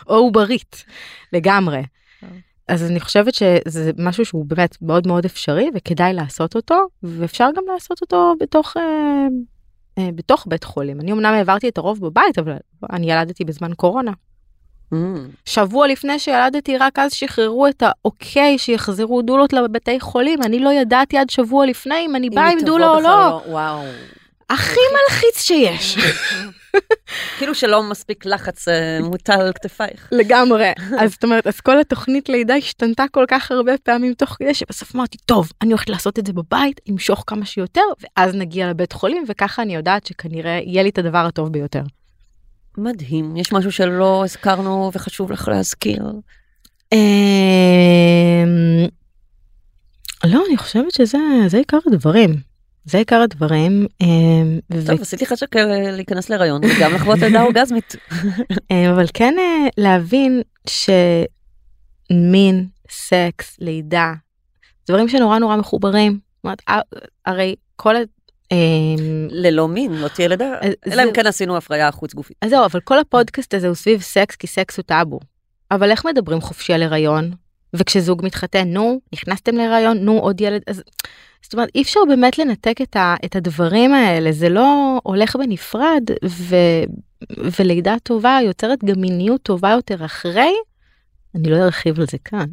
או 0.07 0.15
עוברית, 0.25 0.85
לגמרי. 1.33 1.83
אז 2.69 2.91
אני 2.91 3.01
חושבת 3.01 3.35
שזה 3.35 3.91
משהו 3.99 4.25
שהוא 4.25 4.47
באמת 4.47 4.77
מאוד 4.83 5.07
מאוד 5.07 5.25
אפשרי 5.25 5.71
וכדאי 5.75 6.13
לעשות 6.13 6.57
אותו, 6.57 6.87
ואפשר 7.03 7.49
גם 7.57 7.63
לעשות 7.73 8.01
אותו 8.01 8.35
בתוך... 8.41 8.77
אה, 9.99 10.09
בתוך 10.15 10.45
בית 10.49 10.65
חולים. 10.65 11.01
אני 11.01 11.13
אמנם 11.13 11.35
העברתי 11.35 11.69
את 11.69 11.79
הרוב 11.79 12.01
בבית, 12.01 12.39
אבל 12.39 12.57
אני 12.93 13.13
ילדתי 13.13 13.45
בזמן 13.45 13.75
קורונה. 13.75 14.13
Mm. 14.93 14.97
שבוע 15.45 15.87
לפני 15.87 16.19
שילדתי, 16.19 16.79
רק 16.79 16.99
אז 16.99 17.13
שחררו 17.13 17.67
את 17.67 17.83
האוקיי 17.87 18.59
שיחזרו 18.59 19.23
דולות 19.23 19.53
לבתי 19.53 20.01
חולים. 20.01 20.43
אני 20.43 20.59
לא 20.59 20.73
ידעתי 20.73 21.19
עד 21.19 21.31
שבוע 21.31 21.67
לפני 21.67 22.07
אם 22.07 22.17
אני 22.17 22.31
באה 22.31 22.51
עם 22.51 22.59
דולה 22.61 22.89
או 22.89 23.01
לא. 23.01 23.03
לא. 23.03 23.43
וואו. 23.47 23.83
הכי 24.51 24.81
מלחיץ 24.93 25.43
שיש. 25.43 25.97
כאילו 27.39 27.55
שלא 27.55 27.83
מספיק 27.83 28.27
לחץ 28.27 28.69
אה, 28.69 28.99
מוטל 29.03 29.41
על 29.41 29.53
כתפייך. 29.53 30.09
לגמרי. 30.13 30.73
אז 31.01 31.11
זאת 31.11 31.25
אומרת, 31.25 31.47
אז 31.47 31.61
כל 31.61 31.81
התוכנית 31.81 32.29
לידה 32.29 32.55
השתנתה 32.55 33.05
כל 33.11 33.25
כך 33.29 33.51
הרבה 33.51 33.73
פעמים 33.83 34.15
תוך 34.15 34.31
כדי 34.31 34.55
שבסוף 34.55 34.95
אמרתי, 34.97 35.19
טוב, 35.19 35.53
אני 35.63 35.71
הולכת 35.71 35.89
לעשות 35.89 36.19
את 36.19 36.27
זה 36.27 36.33
בבית, 36.33 36.81
אמשוך 36.91 37.25
כמה 37.27 37.47
שיותר, 37.47 37.81
ואז 38.01 38.35
נגיע 38.35 38.71
לבית 38.71 38.93
חולים, 38.93 39.25
וככה 39.29 39.63
אני 39.63 39.75
יודעת 39.75 40.07
שכנראה 40.07 40.61
יהיה 40.65 40.83
לי 40.83 40.89
את 40.89 40.99
הדבר 40.99 41.19
הטוב 41.19 41.53
ביותר. 41.53 41.83
מדהים. 42.79 43.37
יש 43.37 43.53
משהו 43.53 43.73
שלא 43.73 44.25
הזכרנו 44.25 44.91
וחשוב 44.95 45.33
לך 45.33 45.49
להזכיר? 45.49 46.03
אמ, 46.93 46.99
לא, 50.25 50.43
אני 50.49 50.57
חושבת 50.57 50.91
שזה 50.91 51.19
זה 51.47 51.59
עיקר 51.59 51.79
הדברים. 51.87 52.52
זה 52.85 52.99
עיקר 52.99 53.21
הדברים. 53.21 53.87
אה, 54.03 54.07
ו- 54.73 54.87
טוב, 54.87 55.01
עשיתי 55.01 55.25
לך 55.25 55.37
שקר 55.37 55.71
אה, 55.71 55.91
להיכנס 55.91 56.31
להיריון 56.31 56.61
וגם 56.65 56.95
לחוות 56.95 57.19
לידה 57.19 57.43
אורגזמית. 57.47 57.97
אה, 58.71 58.91
אבל 58.91 59.07
כן 59.15 59.35
להבין 59.79 60.43
שמין, 62.11 62.67
סקס, 62.91 63.57
לידה, 63.61 64.13
דברים 64.89 65.09
שנורא 65.09 65.39
נורא 65.39 65.57
מחוברים. 65.57 66.13
זאת 66.13 66.45
אומרת, 66.45 66.63
הרי 67.27 67.55
כל 67.77 67.97
ה... 67.97 68.01
ללא 69.31 69.69
מין, 69.69 69.93
לא 69.93 70.09
תהיה 70.09 70.29
לידה, 70.29 70.55
אלא 70.93 71.03
אם 71.03 71.13
כן 71.15 71.27
עשינו 71.27 71.57
הפריה 71.57 71.93
חוץ 71.93 72.15
גופית. 72.15 72.37
אז 72.41 72.51
זהו, 72.51 72.65
אבל 72.65 72.81
כל 72.81 72.99
הפודקאסט 72.99 73.55
הזה 73.55 73.67
הוא 73.67 73.75
סביב 73.75 74.01
סקס, 74.01 74.37
כי 74.37 74.47
סקס 74.47 74.77
הוא 74.77 74.83
טאבו. 74.83 75.21
אבל 75.71 75.91
איך 75.91 76.07
מדברים 76.07 76.41
חופשי 76.41 76.73
על 76.73 76.83
הריון? 76.83 77.33
וכשזוג 77.75 78.25
מתחתן, 78.25 78.69
נו, 78.69 79.01
נכנסתם 79.13 79.57
להיריון, 79.57 79.99
נו, 79.99 80.19
עוד 80.19 80.41
ילד, 80.41 80.63
אז... 80.67 80.83
זאת 81.43 81.53
אומרת, 81.53 81.69
אי 81.75 81.83
אפשר 81.83 82.01
באמת 82.09 82.39
לנתק 82.39 82.77
את, 82.83 82.97
ה, 82.97 83.15
את 83.25 83.37
הדברים 83.37 83.95
האלה, 83.95 84.33
זה 84.33 84.49
לא 84.49 84.99
הולך 85.03 85.37
בנפרד, 85.37 86.03
ו, 86.25 86.57
ולידה 87.59 87.95
טובה 88.03 88.39
יוצרת 88.45 88.85
גם 88.85 89.01
מיניות 89.01 89.43
טובה 89.43 89.71
יותר 89.71 90.05
אחרי. 90.05 90.53
אני 91.35 91.51
לא 91.51 91.57
ארחיב 91.57 92.01
על 92.01 92.07
זה 92.11 92.19
כאן. 92.25 92.47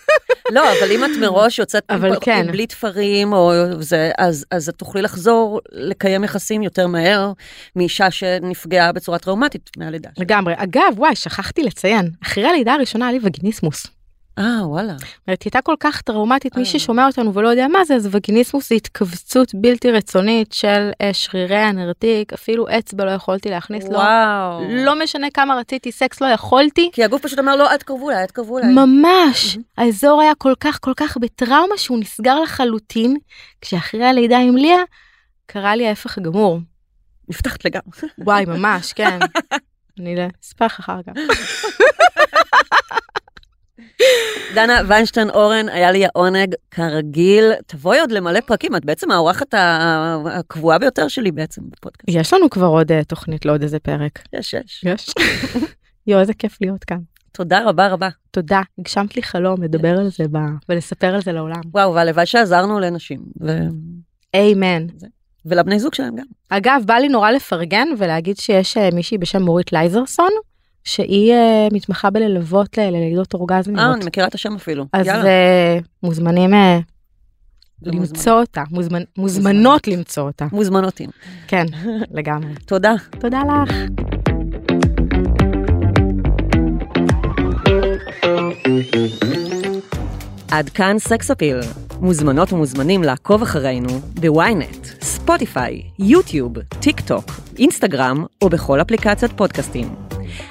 לא, 0.54 0.62
אבל 0.72 0.92
אם 0.92 1.04
את 1.04 1.10
מראש 1.20 1.58
יוצאת 1.58 1.84
אבל 1.90 2.08
עם- 2.08 2.20
כן. 2.20 2.46
בלי 2.52 2.66
תפרים, 2.66 3.32
או 3.32 3.52
זה, 3.80 4.10
אז, 4.18 4.44
אז 4.50 4.68
את 4.68 4.74
תוכלי 4.74 5.02
לחזור 5.02 5.60
לקיים 5.72 6.24
יחסים 6.24 6.62
יותר 6.62 6.86
מהר 6.86 7.32
מאישה 7.76 8.10
שנפגעה 8.10 8.92
בצורה 8.92 9.18
טראומטית 9.18 9.70
מהלידה. 9.76 10.10
לגמרי. 10.18 10.54
אגב, 10.56 10.92
וואי, 10.96 11.16
שכחתי 11.16 11.62
לציין, 11.62 12.10
אחרי 12.22 12.46
הלידה 12.46 12.72
הראשונה 12.74 13.06
היה 13.08 13.12
לי 13.12 13.20
וגיניסמוס. 13.22 13.86
אה, 14.38 14.68
וואלה. 14.68 14.92
זאת 15.30 15.42
הייתה 15.42 15.62
כל 15.62 15.74
כך 15.80 16.00
טראומטית, 16.00 16.56
מי 16.56 16.62
אה. 16.62 16.66
ששומע 16.66 17.06
אותנו 17.06 17.34
ולא 17.34 17.48
יודע 17.48 17.68
מה 17.68 17.84
זה, 17.84 17.94
אז 17.94 18.08
וגיניסמוס 18.12 18.68
זה 18.68 18.74
התכווצות 18.74 19.54
בלתי 19.54 19.90
רצונית 19.90 20.52
של 20.52 20.90
אה, 21.00 21.12
שרירי 21.12 21.56
הנרתיק, 21.56 22.32
אפילו 22.32 22.66
אצבע 22.78 23.04
לא 23.04 23.10
יכולתי 23.10 23.50
להכניס 23.50 23.84
לו. 23.84 23.98
וואו. 23.98 24.60
לא 24.68 25.02
משנה 25.02 25.26
כמה 25.34 25.56
רציתי 25.56 25.92
סקס, 25.92 26.20
לא 26.20 26.26
יכולתי. 26.26 26.90
כי 26.92 27.04
הגוף 27.04 27.22
פשוט 27.22 27.38
אמר 27.38 27.56
לו, 27.56 27.64
אל 27.64 27.76
תקרבו 27.76 28.10
אליי, 28.10 28.22
אל 28.22 28.26
תקרבו 28.26 28.58
אליי. 28.58 28.70
ממש, 28.74 29.58
האזור 29.78 30.20
היה 30.20 30.34
כל 30.34 30.54
כך 30.60 30.78
כל 30.80 30.92
כך 30.96 31.16
בטראומה 31.16 31.76
שהוא 31.76 31.98
נסגר 31.98 32.40
לחלוטין, 32.40 33.16
כשאחרי 33.60 34.04
הלידה 34.04 34.38
עם 34.38 34.56
ליה, 34.56 34.82
קרה 35.46 35.76
לי 35.76 35.88
ההפך 35.88 36.18
הגמור. 36.18 36.60
נפתחת 37.28 37.64
לגמרי. 37.64 38.08
וואי, 38.18 38.44
ממש, 38.44 38.92
כן. 38.92 39.18
אני 39.98 40.16
אספר 40.42 40.64
לך 40.64 40.78
אחר 40.78 41.00
כך. 41.02 41.12
דנה 44.54 44.80
ויינשטיין 44.88 45.30
אורן, 45.30 45.68
היה 45.68 45.90
לי 45.90 46.04
העונג 46.04 46.54
כרגיל. 46.70 47.52
תבואי 47.66 48.00
עוד 48.00 48.12
למלא 48.12 48.40
פרקים, 48.40 48.76
את 48.76 48.84
בעצם 48.84 49.10
האורחת 49.10 49.54
הקבועה 50.30 50.78
ביותר 50.78 51.08
שלי 51.08 51.32
בעצם 51.32 51.62
בפודקאסט. 51.70 52.08
יש 52.08 52.32
לנו 52.32 52.50
כבר 52.50 52.66
עוד 52.66 52.92
אה, 52.92 53.04
תוכנית 53.04 53.44
לעוד 53.44 53.62
איזה 53.62 53.78
פרק. 53.78 54.22
יש, 54.32 54.54
יש. 54.54 54.84
יש. 54.84 55.14
יואו, 56.06 56.20
איזה 56.20 56.34
כיף 56.34 56.58
להיות 56.60 56.84
כאן. 56.84 56.98
תודה 57.32 57.64
רבה 57.64 57.88
רבה. 57.88 58.08
תודה, 58.30 58.60
הגשמת 58.78 59.16
לי 59.16 59.22
חלום 59.22 59.62
לדבר 59.62 59.98
על 59.98 60.08
זה 60.08 60.24
ב... 60.32 60.38
ולספר 60.68 61.14
על 61.14 61.22
זה 61.22 61.32
לעולם. 61.32 61.60
וואו, 61.72 61.94
והלוואי 61.94 62.26
שעזרנו 62.26 62.80
לנשים, 62.80 63.20
ו... 63.40 63.58
איימן. 64.34 64.86
ולבני 65.46 65.78
זוג 65.78 65.94
שלהם 65.94 66.16
גם. 66.16 66.24
אגב, 66.48 66.82
בא 66.86 66.94
לי 66.94 67.08
נורא 67.08 67.30
לפרגן 67.30 67.88
ולהגיד 67.98 68.36
שיש 68.36 68.76
אה, 68.76 68.88
מישהי 68.92 69.18
בשם 69.18 69.42
מורית 69.42 69.72
לייזרסון, 69.72 70.30
שהיא 70.88 71.32
אה, 71.32 71.68
מתמחה 71.72 72.10
בללוות 72.10 72.78
ל- 72.78 72.90
ללידות 72.90 73.34
אה, 73.34 73.40
אורגזמיות. 73.40 73.96
אני 73.96 74.04
מכירה 74.06 74.26
את 74.26 74.34
השם 74.34 74.54
אפילו. 74.54 74.84
אז 74.92 75.06
יאללה. 75.06 75.26
אה, 75.26 75.78
מוזמנים 76.02 76.54
אה, 76.54 76.78
לא 77.82 77.92
למצוא 77.92 78.32
אותה, 78.40 78.62
מוזמנ... 78.70 79.02
מוזמנות 79.16 79.88
למצוא 79.88 80.22
אותה. 80.22 80.46
מוזמנותים. 80.52 81.10
כן, 81.48 81.66
לגמרי. 82.16 82.54
תודה. 82.66 82.94
תודה 83.20 83.40
לך. 83.64 83.74
עד 90.50 90.68
כאן 90.68 90.96
סקס 90.98 91.30
אפיל. 91.30 91.56
מוזמנות 92.00 92.52
ומוזמנים 92.52 93.02
לעקוב 93.02 93.42
אחרינו 93.42 93.88
בוויינט, 94.20 94.86
ספוטיפיי, 95.02 95.82
יוטיוב, 95.98 96.58
טיק 96.80 97.00
טוק, 97.00 97.24
אינסטגרם 97.58 98.24
או 98.42 98.48
בכל 98.48 98.80
אפליקציית 98.80 99.32
פודקאסטים. 99.36 100.07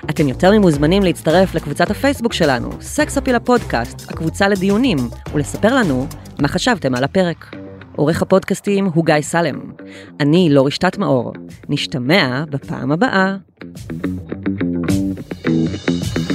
אתם 0.09 0.27
יותר 0.27 0.51
ממוזמנים 0.51 1.03
להצטרף 1.03 1.55
לקבוצת 1.55 1.91
הפייסבוק 1.91 2.33
שלנו, 2.33 2.69
סקס 2.81 3.17
אפיל 3.17 3.35
הפודקאסט, 3.35 4.11
הקבוצה 4.11 4.47
לדיונים, 4.47 4.97
ולספר 5.33 5.75
לנו 5.75 6.07
מה 6.39 6.47
חשבתם 6.47 6.95
על 6.95 7.03
הפרק. 7.03 7.55
עורך 7.95 8.21
הפודקאסטים 8.21 8.85
הוא 8.85 9.05
גיא 9.05 9.21
סלם. 9.21 9.59
אני 10.19 10.49
לא 10.51 10.65
רשתת 10.65 10.97
מאור. 10.97 11.33
נשתמע 11.69 12.43
בפעם 12.49 12.91
הבאה. 12.91 13.35
thank 15.43 16.17
you 16.17 16.26